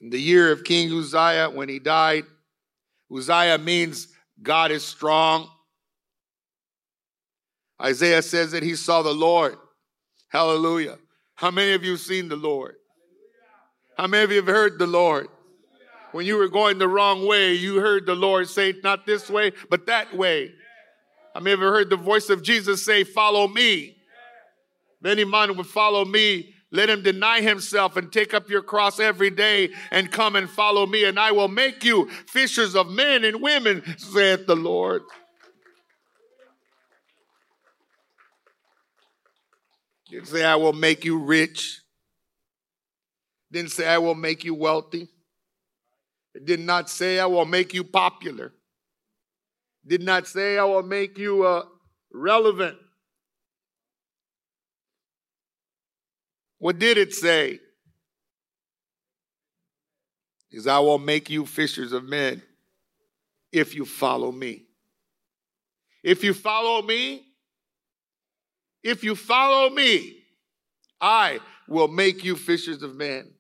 In 0.00 0.10
the 0.10 0.20
year 0.20 0.50
of 0.50 0.64
King 0.64 0.92
Uzziah, 0.92 1.50
when 1.50 1.68
he 1.68 1.78
died, 1.78 2.24
Uzziah 3.14 3.58
means 3.58 4.08
God 4.42 4.70
is 4.70 4.84
strong. 4.84 5.48
Isaiah 7.80 8.22
says 8.22 8.52
that 8.52 8.62
he 8.62 8.76
saw 8.76 9.02
the 9.02 9.12
Lord. 9.12 9.56
Hallelujah. 10.28 10.98
How 11.34 11.50
many 11.50 11.72
of 11.72 11.84
you 11.84 11.96
seen 11.96 12.28
the 12.28 12.36
Lord? 12.36 12.76
How 13.96 14.06
many 14.06 14.24
of 14.24 14.30
you 14.30 14.36
have 14.36 14.46
heard 14.46 14.78
the 14.78 14.86
Lord? 14.86 15.28
When 16.12 16.26
you 16.26 16.36
were 16.36 16.48
going 16.48 16.78
the 16.78 16.88
wrong 16.88 17.26
way, 17.26 17.52
you 17.52 17.76
heard 17.76 18.06
the 18.06 18.14
Lord 18.14 18.48
say, 18.48 18.74
not 18.82 19.06
this 19.06 19.28
way, 19.30 19.52
but 19.68 19.86
that 19.86 20.14
way. 20.16 20.52
How 21.34 21.40
many 21.40 21.54
of 21.54 21.60
you 21.60 21.66
heard 21.66 21.90
the 21.90 21.96
voice 21.96 22.30
of 22.30 22.42
Jesus 22.42 22.84
say, 22.84 23.04
follow 23.04 23.46
me? 23.46 23.96
If 25.00 25.06
any 25.06 25.24
man 25.24 25.56
would 25.56 25.66
follow 25.66 26.04
me, 26.04 26.54
let 26.72 26.88
him 26.88 27.02
deny 27.02 27.40
himself 27.40 27.96
and 27.96 28.12
take 28.12 28.32
up 28.32 28.48
your 28.48 28.62
cross 28.62 29.00
every 29.00 29.30
day 29.30 29.70
and 29.90 30.10
come 30.10 30.36
and 30.36 30.48
follow 30.48 30.86
me, 30.86 31.04
and 31.04 31.18
I 31.18 31.32
will 31.32 31.48
make 31.48 31.84
you 31.84 32.08
fishers 32.28 32.76
of 32.76 32.88
men 32.88 33.24
and 33.24 33.42
women, 33.42 33.82
saith 33.98 34.46
the 34.46 34.56
Lord. 34.56 35.02
Didn't 40.10 40.28
say 40.28 40.44
I 40.44 40.56
will 40.56 40.72
make 40.72 41.04
you 41.04 41.18
rich. 41.18 41.80
Didn't 43.52 43.70
say 43.70 43.86
I 43.86 43.98
will 43.98 44.14
make 44.14 44.44
you 44.44 44.54
wealthy. 44.54 45.08
It 46.34 46.44
did 46.44 46.60
not 46.60 46.88
say 46.88 47.18
I 47.18 47.26
will 47.26 47.46
make 47.46 47.74
you 47.74 47.84
popular. 47.84 48.52
Did 49.86 50.02
not 50.02 50.26
say 50.26 50.58
I 50.58 50.64
will 50.64 50.82
make 50.82 51.18
you 51.18 51.44
uh, 51.44 51.64
relevant. 52.12 52.76
What 56.60 56.78
did 56.78 56.98
it 56.98 57.14
say? 57.14 57.58
Is 60.52 60.66
I 60.66 60.78
will 60.78 60.98
make 60.98 61.30
you 61.30 61.46
fishers 61.46 61.92
of 61.92 62.04
men 62.04 62.42
if 63.50 63.74
you 63.74 63.86
follow 63.86 64.30
me. 64.30 64.66
If 66.04 66.22
you 66.22 66.34
follow 66.34 66.82
me, 66.82 67.24
if 68.82 69.02
you 69.02 69.14
follow 69.14 69.70
me, 69.70 70.18
I 71.00 71.40
will 71.66 71.88
make 71.88 72.24
you 72.24 72.36
fishers 72.36 72.82
of 72.82 72.94
men 72.94 73.32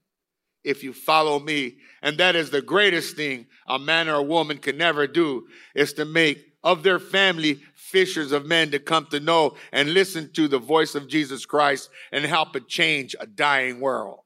if 0.64 0.82
you 0.82 0.94
follow 0.94 1.38
me. 1.38 1.76
And 2.02 2.16
that 2.18 2.36
is 2.36 2.50
the 2.50 2.62
greatest 2.62 3.16
thing 3.16 3.46
a 3.66 3.78
man 3.78 4.08
or 4.08 4.14
a 4.14 4.22
woman 4.22 4.56
can 4.58 4.78
never 4.78 5.06
do 5.06 5.46
is 5.74 5.92
to 5.94 6.06
make 6.06 6.49
of 6.62 6.82
their 6.82 6.98
family 6.98 7.60
fishers 7.74 8.32
of 8.32 8.46
men 8.46 8.70
to 8.70 8.78
come 8.78 9.06
to 9.06 9.20
know 9.20 9.56
and 9.72 9.92
listen 9.92 10.30
to 10.32 10.46
the 10.46 10.58
voice 10.58 10.94
of 10.94 11.08
Jesus 11.08 11.46
Christ 11.46 11.90
and 12.12 12.24
help 12.24 12.54
it 12.54 12.68
change 12.68 13.16
a 13.18 13.26
dying 13.26 13.80
world. 13.80 14.20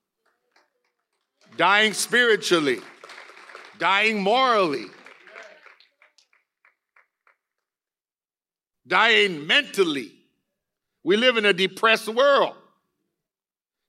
Dying 1.56 1.92
spiritually, 1.92 2.80
dying 3.78 4.20
morally, 4.20 4.86
dying 8.86 9.46
mentally. 9.46 10.12
We 11.04 11.16
live 11.16 11.36
in 11.36 11.44
a 11.44 11.52
depressed 11.52 12.08
world. 12.08 12.54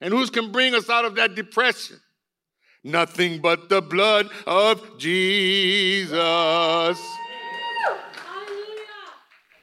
And 0.02 0.14
who 0.14 0.28
can 0.28 0.52
bring 0.52 0.76
us 0.76 0.90
out 0.90 1.06
of 1.06 1.16
that 1.16 1.36
depression? 1.36 2.00
Nothing 2.84 3.42
but 3.42 3.70
the 3.70 3.82
blood 3.82 4.30
of 4.46 5.00
Jesus. 5.00 6.20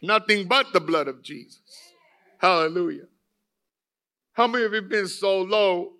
Nothing 0.02 0.48
but 0.48 0.72
the 0.72 0.80
blood 0.80 1.06
of 1.06 1.22
Jesus. 1.22 1.60
Hallelujah. 2.38 3.06
How 4.32 4.48
many 4.48 4.64
of 4.64 4.72
you 4.72 4.82
been 4.82 5.06
so 5.06 5.42
low 5.42 5.92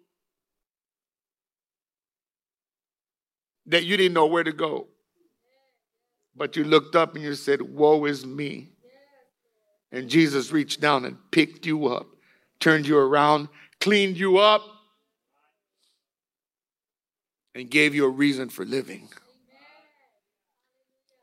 that 3.67 3.85
you 3.85 3.97
didn't 3.97 4.15
know 4.15 4.27
where 4.27 4.43
to 4.43 4.53
go? 4.53 4.89
But 6.35 6.57
you 6.57 6.65
looked 6.65 6.97
up 6.97 7.15
and 7.15 7.23
you 7.23 7.35
said, 7.35 7.63
Woe 7.63 8.05
is 8.07 8.27
me. 8.27 8.71
And 9.93 10.09
Jesus 10.09 10.51
reached 10.51 10.81
down 10.81 11.05
and 11.05 11.19
picked 11.31 11.67
you 11.67 11.87
up, 11.87 12.07
turned 12.59 12.87
you 12.89 12.97
around, 12.97 13.49
cleaned 13.79 14.17
you 14.17 14.39
up, 14.39 14.63
and 17.55 17.71
gave 17.71 17.95
you 17.95 18.07
a 18.07 18.09
reason 18.09 18.49
for 18.49 18.65
living. 18.65 19.11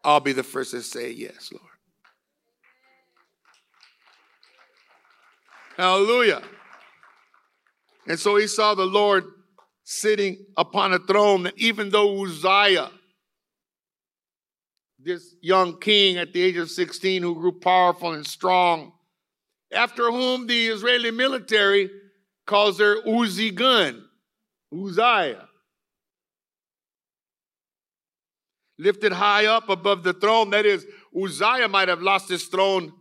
I'll 0.03 0.19
be 0.19 0.33
the 0.33 0.43
first 0.43 0.71
to 0.71 0.81
say, 0.81 1.11
Yes, 1.11 1.51
Lord. 1.51 1.68
Hallelujah. 5.79 6.41
And 8.05 8.19
so 8.19 8.35
he 8.35 8.47
saw 8.47 8.75
the 8.75 8.85
Lord 8.85 9.23
sitting 9.85 10.45
upon 10.57 10.91
a 10.91 10.99
throne, 10.99 11.45
and 11.45 11.57
even 11.57 11.89
though 11.89 12.21
Uzziah, 12.21 12.91
this 15.01 15.35
young 15.41 15.79
king 15.79 16.17
at 16.17 16.33
the 16.33 16.41
age 16.41 16.57
of 16.57 16.69
16 16.69 17.21
who 17.21 17.33
grew 17.33 17.57
powerful 17.57 18.11
and 18.11 18.27
strong, 18.27 18.91
after 19.71 20.11
whom 20.11 20.47
the 20.47 20.67
Israeli 20.67 21.11
military 21.11 21.89
calls 22.45 22.77
their 22.77 23.01
Uzi 23.03 23.55
gun, 23.55 24.03
Uzziah. 24.73 25.47
Lifted 28.77 29.13
high 29.13 29.45
up 29.45 29.69
above 29.69 30.03
the 30.03 30.11
throne, 30.11 30.49
that 30.49 30.65
is, 30.65 30.85
Uzziah 31.15 31.69
might 31.69 31.87
have 31.87 32.01
lost 32.01 32.27
his 32.27 32.47
throne 32.47 32.91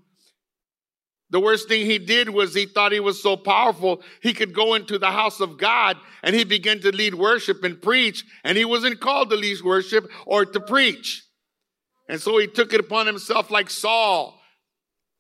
the 1.31 1.41
worst 1.41 1.69
thing 1.69 1.85
he 1.85 1.99
did 1.99 2.31
was 2.31 2.55
he 2.55 2.65
thought 2.65 2.93
he 2.93 3.01
was 3.01 3.23
so 3.23 3.37
powerful, 3.37 4.03
he 4.23 4.33
could 4.33 4.55
go 4.55 4.75
into 4.75 4.99
the 4.99 5.11
house 5.11 5.41
of 5.41 5.59
God 5.59 5.99
and 6.23 6.35
he 6.35 6.45
began 6.45 6.81
to 6.81 6.91
lead 6.91 7.15
worship 7.15 7.63
and 7.65 7.81
preach, 7.81 8.25
and 8.45 8.57
he 8.57 8.65
wasn't 8.65 9.01
called 9.01 9.31
to 9.31 9.37
lead 9.37 9.61
worship 9.63 10.09
or 10.27 10.47
to 10.47 10.61
preach. 10.61 11.25
And 12.09 12.21
so 12.21 12.39
he 12.39 12.47
took 12.47 12.73
it 12.73 12.81
upon 12.81 13.07
himself 13.07 13.51
like 13.51 13.69
Saul 13.69 14.41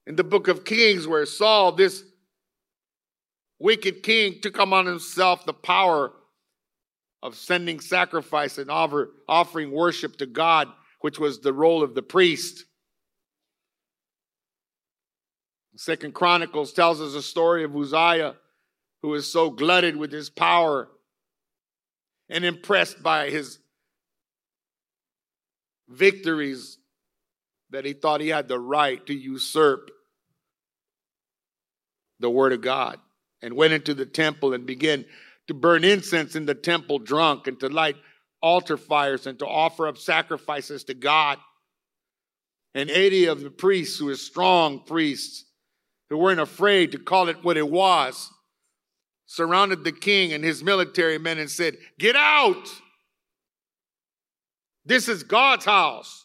in 0.06 0.16
the 0.16 0.24
book 0.24 0.48
of 0.48 0.64
Kings, 0.64 1.06
where 1.06 1.26
Saul, 1.26 1.72
this 1.72 2.02
wicked 3.58 4.02
king, 4.02 4.40
took 4.40 4.58
upon 4.58 4.86
himself 4.86 5.44
the 5.44 5.52
power 5.52 6.12
of 7.22 7.34
sending 7.34 7.80
sacrifice 7.80 8.56
and 8.56 8.70
offer, 8.70 9.10
offering 9.28 9.70
worship 9.70 10.16
to 10.16 10.26
God, 10.26 10.68
which 11.00 11.18
was 11.18 11.40
the 11.40 11.52
role 11.52 11.82
of 11.82 11.94
the 11.94 12.02
priest. 12.02 12.64
Second 15.78 16.12
Chronicles 16.12 16.72
tells 16.72 17.00
us 17.00 17.14
a 17.14 17.22
story 17.22 17.62
of 17.62 17.76
Uzziah 17.76 18.34
who 19.00 19.14
is 19.14 19.30
so 19.30 19.48
glutted 19.48 19.96
with 19.96 20.10
his 20.10 20.28
power 20.28 20.88
and 22.28 22.44
impressed 22.44 23.00
by 23.00 23.30
his 23.30 23.60
victories 25.88 26.78
that 27.70 27.84
he 27.84 27.92
thought 27.92 28.20
he 28.20 28.28
had 28.28 28.48
the 28.48 28.58
right 28.58 29.06
to 29.06 29.14
usurp 29.14 29.92
the 32.18 32.28
word 32.28 32.52
of 32.52 32.60
God 32.60 32.98
and 33.40 33.54
went 33.54 33.72
into 33.72 33.94
the 33.94 34.04
temple 34.04 34.54
and 34.54 34.66
began 34.66 35.04
to 35.46 35.54
burn 35.54 35.84
incense 35.84 36.34
in 36.34 36.44
the 36.44 36.56
temple 36.56 36.98
drunk 36.98 37.46
and 37.46 37.60
to 37.60 37.68
light 37.68 37.94
altar 38.42 38.76
fires 38.76 39.28
and 39.28 39.38
to 39.38 39.46
offer 39.46 39.86
up 39.86 39.96
sacrifices 39.96 40.82
to 40.84 40.94
God. 40.94 41.38
And 42.74 42.90
80 42.90 43.26
of 43.26 43.40
the 43.42 43.50
priests, 43.50 44.00
who 44.00 44.06
were 44.06 44.16
strong 44.16 44.80
priests, 44.80 45.44
who 46.10 46.18
weren't 46.18 46.40
afraid 46.40 46.92
to 46.92 46.98
call 46.98 47.28
it 47.28 47.44
what 47.44 47.56
it 47.56 47.68
was, 47.68 48.30
surrounded 49.26 49.84
the 49.84 49.92
king 49.92 50.32
and 50.32 50.42
his 50.42 50.62
military 50.62 51.18
men 51.18 51.38
and 51.38 51.50
said, 51.50 51.76
Get 51.98 52.16
out! 52.16 52.68
This 54.84 55.08
is 55.08 55.22
God's 55.22 55.66
house. 55.66 56.24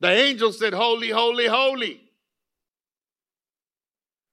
The 0.00 0.10
angel 0.10 0.52
said, 0.52 0.72
Holy, 0.72 1.10
holy, 1.10 1.46
holy. 1.46 2.00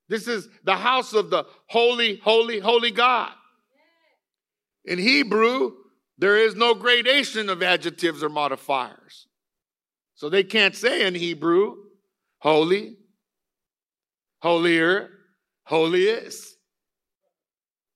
This 0.07 0.27
is 0.27 0.47
the 0.63 0.75
house 0.75 1.13
of 1.13 1.29
the 1.29 1.45
holy, 1.67 2.17
holy, 2.17 2.59
holy 2.59 2.91
God. 2.91 3.31
In 4.85 4.99
Hebrew, 4.99 5.71
there 6.17 6.37
is 6.37 6.55
no 6.55 6.75
gradation 6.75 7.49
of 7.49 7.63
adjectives 7.63 8.21
or 8.21 8.29
modifiers. 8.29 9.27
So 10.15 10.29
they 10.29 10.43
can't 10.43 10.75
say 10.75 11.05
in 11.05 11.15
Hebrew, 11.15 11.75
holy, 12.39 12.97
holier, 14.43 15.09
holiest. 15.63 16.57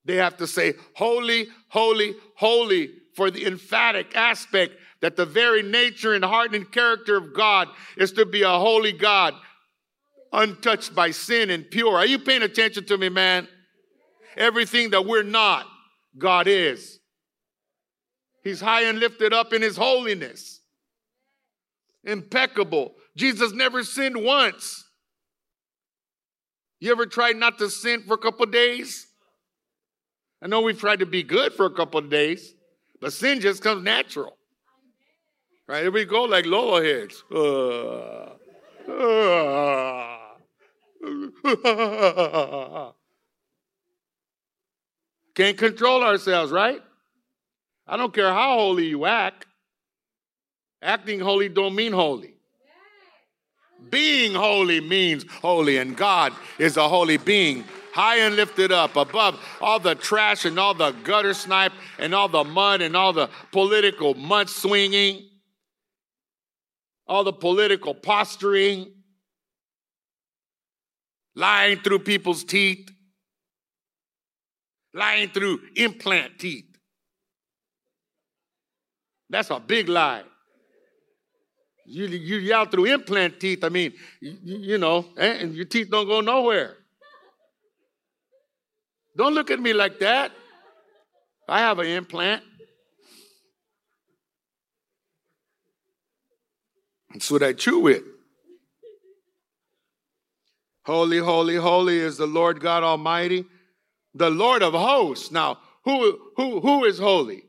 They 0.06 0.16
have 0.16 0.38
to 0.38 0.48
say 0.48 0.76
holy, 0.96 1.48
holy, 1.68 2.16
holy 2.38 2.90
for 3.16 3.30
the 3.30 3.46
emphatic 3.46 4.16
aspect 4.16 4.74
that 5.02 5.18
the 5.18 5.26
very 5.26 5.62
nature 5.62 6.14
and 6.14 6.24
heart 6.24 6.56
and 6.56 6.72
character 6.72 7.18
of 7.18 7.36
God 7.36 7.68
is 7.98 8.14
to 8.14 8.26
be 8.26 8.44
a 8.44 8.50
holy 8.50 8.94
God, 8.94 9.34
untouched 10.32 10.96
by 10.96 11.12
sin 11.12 11.50
and 11.50 11.70
pure. 11.70 11.98
Are 11.98 12.06
you 12.06 12.18
paying 12.18 12.44
attention 12.44 12.86
to 12.86 12.98
me, 12.98 13.10
man? 13.10 13.50
Everything 14.38 14.92
that 14.92 15.06
we're 15.06 15.24
not, 15.24 15.66
God 16.18 16.48
is. 16.48 17.00
He's 18.42 18.62
high 18.62 18.84
and 18.84 19.00
lifted 19.00 19.34
up 19.34 19.52
in 19.52 19.62
his 19.62 19.76
holiness. 19.76 20.62
Impeccable. 22.06 22.94
Jesus 23.18 23.52
never 23.52 23.84
sinned 23.84 24.24
once. 24.24 24.87
You 26.80 26.92
ever 26.92 27.06
tried 27.06 27.38
not 27.38 27.58
to 27.60 27.70
sin 27.70 28.04
for 28.04 28.14
a 28.14 28.18
couple 28.18 28.46
days? 28.46 29.08
I 30.42 30.48
know 30.48 30.62
we've 30.62 30.80
tried 30.80 31.00
to 31.00 31.06
be 31.06 31.24
good 31.24 31.54
for 31.54 31.66
a 31.66 31.72
couple 31.72 32.00
days, 32.02 32.54
but 33.02 33.14
sin 33.14 33.42
just 33.42 33.64
comes 33.64 33.84
natural. 33.84 34.38
Right? 35.68 35.82
Here 35.82 35.92
we 35.92 36.06
go 36.06 36.24
like 36.24 36.46
Lolo 36.46 36.82
heads. 36.82 37.24
Uh, 37.32 38.36
uh, 41.68 42.92
Can't 45.36 45.58
control 45.58 46.04
ourselves, 46.04 46.52
right? 46.52 46.82
I 47.86 47.96
don't 47.96 48.14
care 48.14 48.34
how 48.34 48.56
holy 48.56 48.88
you 48.88 49.06
act. 49.06 49.46
Acting 50.82 51.20
holy 51.20 51.48
don't 51.50 51.76
mean 51.76 51.94
holy. 51.94 52.37
Being 53.90 54.34
holy 54.34 54.82
means 54.82 55.26
holy, 55.42 55.78
and 55.78 55.96
God 55.96 56.34
is 56.58 56.78
a 56.78 56.88
holy 56.88 57.18
being, 57.18 57.64
high 57.94 58.18
and 58.18 58.36
lifted 58.36 58.72
up 58.72 58.96
above 58.96 59.40
all 59.62 59.80
the 59.80 59.96
trash 59.96 60.46
and 60.46 60.60
all 60.60 60.74
the 60.74 60.92
gutter 61.04 61.34
snipe 61.34 61.74
and 62.00 62.14
all 62.14 62.28
the 62.28 62.44
mud 62.44 62.82
and 62.82 62.96
all 62.96 63.14
the 63.14 63.30
political 63.52 64.14
mud 64.14 64.50
swinging, 64.50 65.30
all 67.08 67.24
the 67.24 67.34
political 67.34 67.94
posturing, 67.94 68.92
lying 71.36 71.80
through 71.80 72.00
people's 72.00 72.44
teeth, 72.44 72.90
lying 74.94 75.30
through 75.30 75.60
implant 75.76 76.40
teeth. 76.40 76.66
That's 79.30 79.50
a 79.50 79.60
big 79.60 79.90
lie. 79.90 80.24
You, 81.90 82.06
you 82.06 82.38
yell 82.40 82.66
through 82.66 82.86
implant 82.86 83.40
teeth. 83.40 83.64
I 83.64 83.70
mean, 83.70 83.94
you, 84.20 84.38
you 84.44 84.78
know, 84.78 85.06
eh, 85.18 85.38
and 85.40 85.56
your 85.56 85.64
teeth 85.64 85.90
don't 85.90 86.06
go 86.06 86.20
nowhere. 86.20 86.76
Don't 89.16 89.34
look 89.34 89.50
at 89.50 89.60
me 89.60 89.72
like 89.72 90.00
that. 90.00 90.34
I 91.48 91.60
have 91.60 91.80
an 91.80 91.88
implant. 91.88 92.44
That's 97.14 97.32
what 97.32 97.42
I 97.42 97.54
chew 97.54 97.80
with. 97.80 98.04
Holy, 100.86 101.20
holy, 101.20 101.56
holy 101.56 101.98
is 101.98 102.18
the 102.18 102.28
Lord 102.28 102.60
God 102.60 102.84
Almighty, 102.84 103.46
the 104.14 104.30
Lord 104.30 104.62
of 104.62 104.74
hosts. 104.74 105.32
Now, 105.32 105.60
who, 105.86 106.20
who, 106.36 106.60
who 106.60 106.84
is 106.84 107.00
holy? 107.00 107.44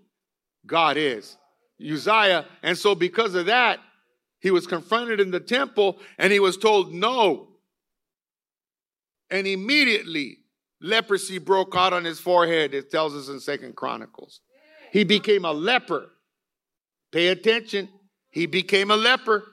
God 0.65 0.97
is. 0.97 1.37
Uzziah. 1.81 2.47
And 2.63 2.79
so, 2.79 2.95
because 2.95 3.35
of 3.35 3.47
that, 3.47 3.81
He 4.41 4.51
was 4.51 4.67
confronted 4.67 5.21
in 5.21 5.31
the 5.31 5.41
temple 5.41 5.99
and 6.17 6.33
he 6.33 6.41
was 6.41 6.57
told 6.57 6.93
no. 6.93 7.49
And 9.31 9.47
immediately 9.47 10.39
leprosy 10.81 11.39
broke 11.39 11.75
out 11.77 11.93
on 11.93 12.05
his 12.05 12.21
forehead, 12.21 12.73
it 12.73 12.91
tells 12.91 13.15
us 13.15 13.29
in 13.29 13.41
Second 13.41 13.77
Chronicles. 13.77 14.41
He 14.93 15.05
became 15.05 15.45
a 15.45 15.53
leper. 15.53 16.11
Pay 17.11 17.29
attention. 17.29 17.89
He 18.31 18.47
became 18.47 18.91
a 18.91 18.97
leper. 18.97 19.45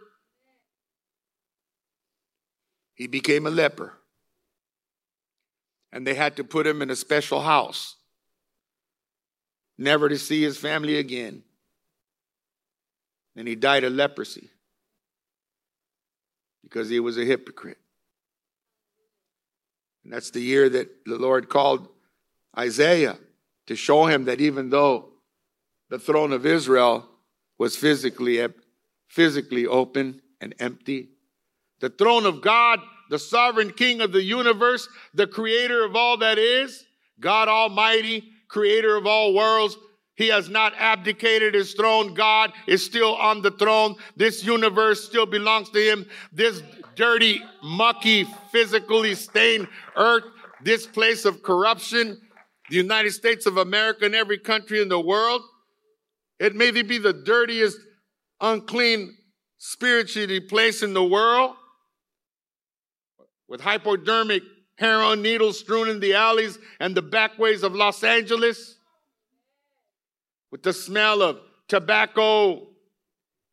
He 2.93 3.07
became 3.07 3.47
a 3.47 3.49
leper. 3.49 3.93
And 5.91 6.05
they 6.05 6.13
had 6.13 6.37
to 6.37 6.43
put 6.43 6.67
him 6.67 6.81
in 6.81 6.89
a 6.89 6.95
special 6.95 7.41
house, 7.41 7.95
never 9.77 10.09
to 10.09 10.17
see 10.17 10.41
his 10.41 10.57
family 10.57 10.97
again. 10.97 11.43
And 13.35 13.47
he 13.47 13.55
died 13.55 13.83
of 13.83 13.93
leprosy 13.93 14.49
because 16.65 16.89
he 16.89 16.99
was 16.99 17.17
a 17.17 17.23
hypocrite. 17.23 17.77
And 20.03 20.11
that's 20.11 20.31
the 20.31 20.41
year 20.41 20.67
that 20.67 21.05
the 21.05 21.17
Lord 21.17 21.47
called 21.47 21.87
Isaiah 22.57 23.17
to 23.67 23.75
show 23.75 24.07
him 24.07 24.25
that 24.25 24.41
even 24.41 24.71
though 24.71 25.09
the 25.89 25.99
throne 25.99 26.33
of 26.33 26.45
Israel 26.45 27.07
was 27.59 27.77
physically, 27.77 28.45
physically 29.07 29.67
open 29.67 30.21
and 30.41 30.55
empty, 30.59 31.09
the 31.81 31.89
throne 31.89 32.25
of 32.25 32.41
God, 32.41 32.79
the 33.11 33.19
sovereign 33.19 33.69
king 33.69 34.01
of 34.01 34.11
the 34.11 34.23
universe, 34.23 34.89
the 35.13 35.27
creator 35.27 35.85
of 35.85 35.95
all 35.95 36.17
that 36.17 36.39
is, 36.39 36.83
God 37.19 37.47
Almighty, 37.47 38.23
creator 38.47 38.95
of 38.95 39.05
all 39.05 39.35
worlds, 39.35 39.77
he 40.15 40.29
has 40.29 40.49
not 40.49 40.73
abdicated 40.77 41.53
his 41.53 41.73
throne. 41.73 42.13
God 42.13 42.53
is 42.67 42.83
still 42.85 43.15
on 43.15 43.41
the 43.41 43.51
throne. 43.51 43.95
This 44.15 44.43
universe 44.43 45.03
still 45.03 45.25
belongs 45.25 45.69
to 45.71 45.79
him. 45.79 46.05
This 46.31 46.63
dirty, 46.95 47.41
mucky, 47.61 48.23
physically 48.51 49.15
stained 49.15 49.67
earth, 49.95 50.23
this 50.61 50.87
place 50.87 51.25
of 51.25 51.43
corruption, 51.43 52.21
the 52.69 52.77
United 52.77 53.11
States 53.11 53.45
of 53.45 53.57
America 53.57 54.05
and 54.05 54.15
every 54.15 54.37
country 54.37 54.81
in 54.81 54.87
the 54.87 54.99
world, 54.99 55.41
it 56.39 56.55
may 56.55 56.71
be 56.71 56.97
the 56.97 57.13
dirtiest, 57.13 57.77
unclean, 58.39 59.15
spiritually 59.57 60.39
place 60.39 60.81
in 60.81 60.93
the 60.93 61.03
world 61.03 61.55
with 63.47 63.61
hypodermic 63.61 64.43
heroin 64.77 65.21
needles 65.21 65.59
strewn 65.59 65.89
in 65.89 65.99
the 65.99 66.13
alleys 66.13 66.57
and 66.79 66.95
the 66.95 67.01
backways 67.01 67.63
of 67.63 67.73
Los 67.73 68.03
Angeles 68.03 68.74
with 70.55 70.63
the 70.63 70.71
smell 70.71 71.21
of 71.21 71.37
tobacco 71.67 72.65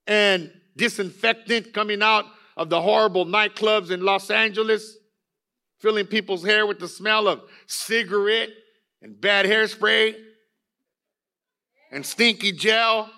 and 0.06 0.52
disinfectant 0.76 1.74
coming 1.74 2.00
out 2.00 2.24
of 2.56 2.70
the 2.70 2.80
horrible 2.80 3.26
nightclubs 3.26 3.90
in 3.90 4.02
Los 4.04 4.30
Angeles, 4.30 4.98
filling 5.80 6.06
people's 6.06 6.44
hair 6.44 6.64
with 6.64 6.78
the 6.78 6.86
smell 6.86 7.26
of 7.26 7.40
cigarette 7.66 8.50
and 9.02 9.20
bad 9.20 9.46
hairspray 9.46 10.14
and 11.90 12.06
stinky 12.06 12.52
gel 12.52 13.10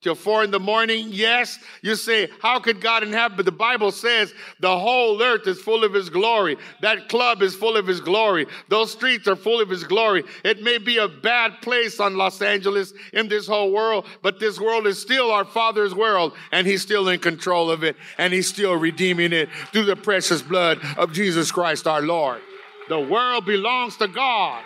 till 0.00 0.14
four 0.14 0.42
in 0.42 0.50
the 0.50 0.60
morning. 0.60 1.08
Yes, 1.10 1.58
you 1.82 1.94
say, 1.94 2.28
how 2.40 2.58
could 2.58 2.80
God 2.80 3.02
inhabit? 3.02 3.36
But 3.36 3.44
the 3.44 3.52
Bible 3.52 3.92
says 3.92 4.32
the 4.58 4.78
whole 4.78 5.20
earth 5.22 5.46
is 5.46 5.60
full 5.60 5.84
of 5.84 5.92
his 5.92 6.08
glory. 6.08 6.56
That 6.80 7.08
club 7.08 7.42
is 7.42 7.54
full 7.54 7.76
of 7.76 7.86
his 7.86 8.00
glory. 8.00 8.46
Those 8.68 8.92
streets 8.92 9.28
are 9.28 9.36
full 9.36 9.60
of 9.60 9.68
his 9.68 9.84
glory. 9.84 10.24
It 10.42 10.62
may 10.62 10.78
be 10.78 10.96
a 10.96 11.08
bad 11.08 11.60
place 11.60 12.00
on 12.00 12.16
Los 12.16 12.40
Angeles 12.40 12.94
in 13.12 13.28
this 13.28 13.46
whole 13.46 13.72
world, 13.72 14.06
but 14.22 14.40
this 14.40 14.58
world 14.58 14.86
is 14.86 15.00
still 15.00 15.30
our 15.30 15.44
Father's 15.44 15.94
world, 15.94 16.32
and 16.50 16.66
he's 16.66 16.82
still 16.82 17.08
in 17.08 17.20
control 17.20 17.70
of 17.70 17.84
it, 17.84 17.96
and 18.16 18.32
he's 18.32 18.48
still 18.48 18.76
redeeming 18.76 19.32
it 19.32 19.50
through 19.72 19.84
the 19.84 19.96
precious 19.96 20.40
blood 20.40 20.80
of 20.96 21.12
Jesus 21.12 21.52
Christ 21.52 21.86
our 21.86 22.02
Lord. 22.02 22.40
The 22.88 23.00
world 23.00 23.44
belongs 23.44 23.96
to 23.98 24.08
God. 24.08 24.64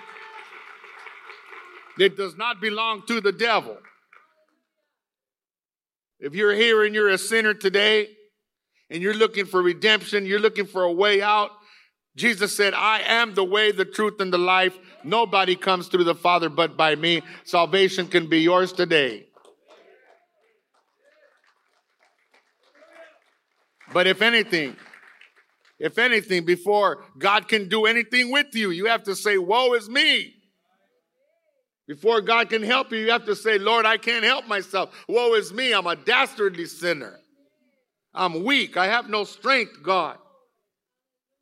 It 1.98 2.16
does 2.16 2.36
not 2.36 2.60
belong 2.60 3.02
to 3.06 3.20
the 3.20 3.32
devil. 3.32 3.78
If 6.24 6.34
you're 6.34 6.54
here 6.54 6.84
and 6.84 6.94
you're 6.94 7.10
a 7.10 7.18
sinner 7.18 7.52
today 7.52 8.08
and 8.88 9.02
you're 9.02 9.12
looking 9.12 9.44
for 9.44 9.60
redemption, 9.60 10.24
you're 10.24 10.40
looking 10.40 10.64
for 10.64 10.82
a 10.82 10.90
way 10.90 11.20
out, 11.20 11.50
Jesus 12.16 12.56
said, 12.56 12.72
I 12.72 13.00
am 13.00 13.34
the 13.34 13.44
way, 13.44 13.72
the 13.72 13.84
truth, 13.84 14.18
and 14.20 14.32
the 14.32 14.38
life. 14.38 14.74
Nobody 15.04 15.54
comes 15.54 15.88
through 15.88 16.04
the 16.04 16.14
Father 16.14 16.48
but 16.48 16.78
by 16.78 16.94
me. 16.94 17.20
Salvation 17.44 18.06
can 18.06 18.26
be 18.26 18.38
yours 18.38 18.72
today. 18.72 19.26
But 23.92 24.06
if 24.06 24.22
anything, 24.22 24.76
if 25.78 25.98
anything, 25.98 26.46
before 26.46 27.04
God 27.18 27.48
can 27.48 27.68
do 27.68 27.84
anything 27.84 28.30
with 28.30 28.54
you, 28.54 28.70
you 28.70 28.86
have 28.86 29.02
to 29.02 29.14
say, 29.14 29.36
Woe 29.36 29.74
is 29.74 29.90
me. 29.90 30.33
Before 31.86 32.20
God 32.20 32.48
can 32.48 32.62
help 32.62 32.92
you, 32.92 32.98
you 32.98 33.10
have 33.10 33.26
to 33.26 33.36
say, 33.36 33.58
Lord, 33.58 33.84
I 33.84 33.98
can't 33.98 34.24
help 34.24 34.46
myself. 34.46 34.94
Woe 35.06 35.34
is 35.34 35.52
me. 35.52 35.72
I'm 35.72 35.86
a 35.86 35.96
dastardly 35.96 36.64
sinner. 36.64 37.20
I'm 38.14 38.44
weak. 38.44 38.76
I 38.76 38.86
have 38.86 39.10
no 39.10 39.24
strength, 39.24 39.82
God. 39.82 40.18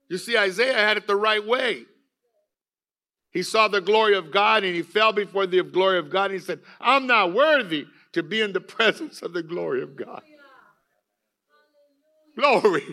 You 0.09 0.19
see, 0.19 0.37
Isaiah 0.37 0.75
had 0.75 0.97
it 0.97 1.07
the 1.07 1.17
right 1.17 1.45
way. 1.47 1.85
He 3.31 3.43
saw 3.43 3.69
the 3.69 3.81
glory 3.81 4.17
of 4.17 4.31
God 4.31 4.65
and 4.65 4.75
he 4.75 4.83
fell 4.83 5.13
before 5.13 5.47
the 5.47 5.63
glory 5.63 5.99
of 5.99 6.11
God 6.11 6.31
and 6.33 6.41
he 6.41 6.45
said, 6.45 6.61
I'm 6.81 7.07
not 7.07 7.33
worthy 7.33 7.87
to 8.13 8.23
be 8.23 8.41
in 8.41 8.53
the 8.53 8.61
presence 8.61 9.23
of 9.23 9.33
the 9.33 9.43
glory 9.43 9.83
of 9.83 9.97
God. 9.97 10.23
Glory. 12.37 12.85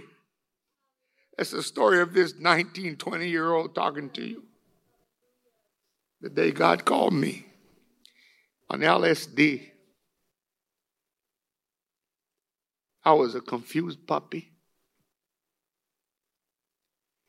That's 1.38 1.52
the 1.52 1.64
story 1.64 2.02
of 2.02 2.14
this 2.14 2.36
19, 2.38 2.98
20 2.98 3.28
year 3.28 3.52
old 3.54 3.74
talking 3.74 4.10
to 4.12 4.24
you 4.24 4.44
the 6.22 6.30
day 6.30 6.52
God 6.52 6.86
called 6.86 7.14
me 7.14 7.46
on 8.70 8.82
LSD. 8.82 9.70
I 13.04 13.14
was 13.14 13.36
a 13.36 13.42
confused 13.42 14.06
puppy. 14.06 14.52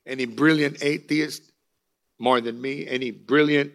Any 0.07 0.25
brilliant 0.25 0.83
atheist 0.83 1.43
more 2.19 2.41
than 2.41 2.61
me, 2.61 2.87
any 2.87 3.11
brilliant 3.11 3.73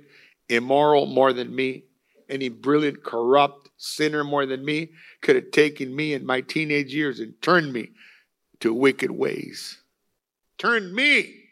immoral 0.49 1.05
more 1.05 1.34
than 1.34 1.55
me, 1.55 1.86
any 2.30 2.49
brilliant 2.49 3.03
corrupt 3.03 3.70
sinner 3.78 4.24
more 4.24 4.45
than 4.45 4.63
me 4.66 4.91
could 5.22 5.36
have 5.36 5.51
taken 5.51 5.95
me 5.95 6.13
in 6.13 6.26
my 6.26 6.41
teenage 6.41 6.93
years 6.93 7.20
and 7.20 7.41
turned 7.41 7.72
me 7.72 7.91
to 8.59 8.74
wicked 8.74 9.11
ways. 9.11 9.82
Turned 10.57 10.93
me 10.93 11.44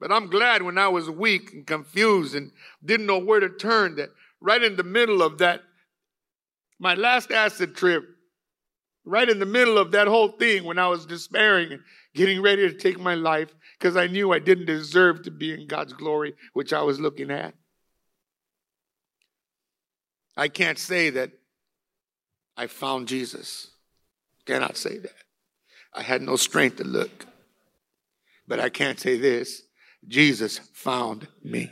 but 0.00 0.12
I'm 0.12 0.28
glad 0.28 0.62
when 0.62 0.78
I 0.78 0.88
was 0.88 1.10
weak 1.10 1.52
and 1.52 1.66
confused 1.66 2.34
and 2.34 2.52
didn't 2.84 3.06
know 3.06 3.18
where 3.18 3.40
to 3.40 3.48
turn 3.48 3.96
that 3.96 4.10
right 4.40 4.62
in 4.62 4.76
the 4.76 4.84
middle 4.84 5.22
of 5.22 5.38
that, 5.38 5.62
my 6.78 6.94
last 6.94 7.32
acid 7.32 7.74
trip, 7.74 8.04
right 9.04 9.28
in 9.28 9.38
the 9.38 9.46
middle 9.46 9.78
of 9.78 9.90
that 9.92 10.06
whole 10.06 10.28
thing 10.28 10.64
when 10.64 10.78
I 10.78 10.86
was 10.86 11.06
despairing 11.06 11.72
and 11.72 11.82
getting 12.14 12.40
ready 12.40 12.68
to 12.68 12.74
take 12.74 13.00
my 13.00 13.14
life 13.14 13.54
because 13.78 13.96
I 13.96 14.06
knew 14.06 14.32
I 14.32 14.38
didn't 14.38 14.66
deserve 14.66 15.22
to 15.22 15.30
be 15.30 15.52
in 15.52 15.66
God's 15.66 15.92
glory, 15.92 16.34
which 16.52 16.72
I 16.72 16.82
was 16.82 17.00
looking 17.00 17.30
at. 17.30 17.54
I 20.36 20.48
can't 20.48 20.78
say 20.78 21.10
that 21.10 21.32
I 22.56 22.68
found 22.68 23.08
Jesus. 23.08 23.70
Cannot 24.46 24.76
say 24.76 24.98
that. 24.98 25.14
I 25.92 26.02
had 26.02 26.22
no 26.22 26.36
strength 26.36 26.76
to 26.76 26.84
look. 26.84 27.26
But 28.46 28.60
I 28.60 28.68
can't 28.68 28.98
say 28.98 29.18
this 29.18 29.62
Jesus 30.06 30.58
found 30.72 31.26
me. 31.42 31.70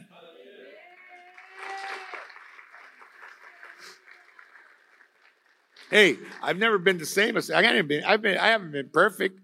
Hey, 5.91 6.19
I've 6.43 6.59
never 6.59 6.79
been 6.79 6.99
the 6.99 7.07
same 7.07 7.37
I 7.37 7.63
haven't 7.63 7.87
been, 7.87 8.05
I've 8.05 8.21
been 8.21 8.37
I 8.39 8.49
haven't 8.49 8.73
been 8.73 8.89
perfect, 8.89 9.39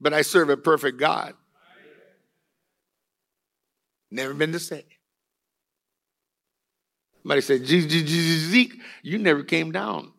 but 0.00 0.14
I 0.14 0.22
serve 0.22 0.48
a 0.48 0.56
perfect 0.56 0.98
God. 0.98 1.34
Never 4.10 4.32
been 4.32 4.52
the 4.52 4.60
same. 4.60 4.82
Somebody 7.22 7.40
said, 7.40 7.66
Zeke, 7.66 8.80
you 9.02 9.18
never 9.18 9.42
came 9.42 9.72
down. 9.72 10.12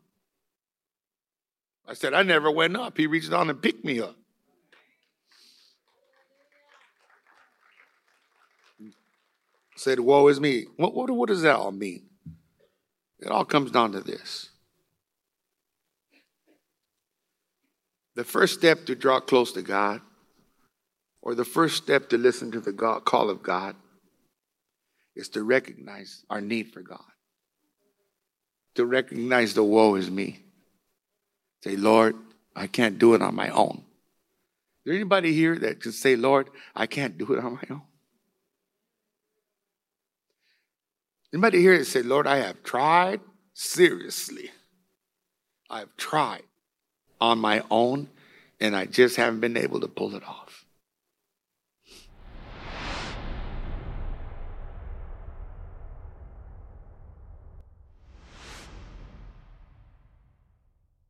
I 1.88 1.94
said, 1.94 2.14
I 2.14 2.24
never 2.24 2.50
went 2.50 2.76
up. 2.76 2.98
He 2.98 3.06
reached 3.08 3.30
down 3.30 3.50
and 3.50 3.62
picked 3.62 3.86
me 3.86 4.00
up. 4.00 4.18
Said, 9.76 10.00
Woe 10.00 10.28
is 10.28 10.40
me. 10.40 10.66
What, 10.78 10.96
what, 10.96 11.10
what 11.12 11.30
does 11.30 11.42
that 11.44 11.58
all 11.58 11.72
mean? 11.72 12.04
It 13.20 13.30
all 13.30 13.46
comes 13.46 13.72
down 13.72 13.92
to 13.94 14.02
this. 14.02 14.50
The 18.16 18.24
first 18.24 18.54
step 18.54 18.86
to 18.86 18.96
draw 18.96 19.20
close 19.20 19.52
to 19.54 19.62
God, 19.62 20.02
or 21.22 21.36
the 21.36 21.46
first 21.46 21.76
step 21.76 22.10
to 22.10 22.18
listen 22.18 22.52
to 22.52 22.62
the 22.62 22.72
God, 22.72 23.04
call 23.04 23.30
of 23.30 23.44
God, 23.44 23.76
is 25.16 25.30
to 25.30 25.44
recognize 25.44 26.24
our 26.30 26.42
need 26.42 26.72
for 26.72 26.82
God. 26.82 27.00
To 28.76 28.86
recognize 28.86 29.54
the 29.54 29.64
woe 29.64 29.96
is 29.96 30.10
me. 30.10 30.40
Say, 31.64 31.76
Lord, 31.76 32.16
I 32.56 32.68
can't 32.68 33.00
do 33.00 33.16
it 33.16 33.22
on 33.22 33.36
my 33.36 33.50
own. 33.50 33.84
Is 34.86 34.92
there 34.92 34.94
anybody 34.94 35.34
here 35.34 35.58
that 35.58 35.82
can 35.82 35.92
say, 35.92 36.16
Lord, 36.16 36.50
I 36.76 36.86
can't 36.86 37.18
do 37.18 37.34
it 37.34 37.44
on 37.44 37.54
my 37.54 37.64
own? 37.70 37.82
Anybody 41.36 41.60
here 41.60 41.78
that 41.78 41.84
say, 41.84 42.02
Lord, 42.02 42.28
I 42.28 42.38
have 42.38 42.64
tried 42.64 43.20
seriously. 43.54 44.52
I've 45.70 45.94
tried 45.98 46.44
on 47.20 47.40
my 47.40 47.62
own 47.70 48.08
and 48.62 48.74
I 48.74 48.86
just 48.86 49.18
haven't 49.18 49.42
been 49.42 49.58
able 49.58 49.82
to 49.82 49.88
pull 49.90 50.16
it 50.16 50.24
off. 50.24 50.45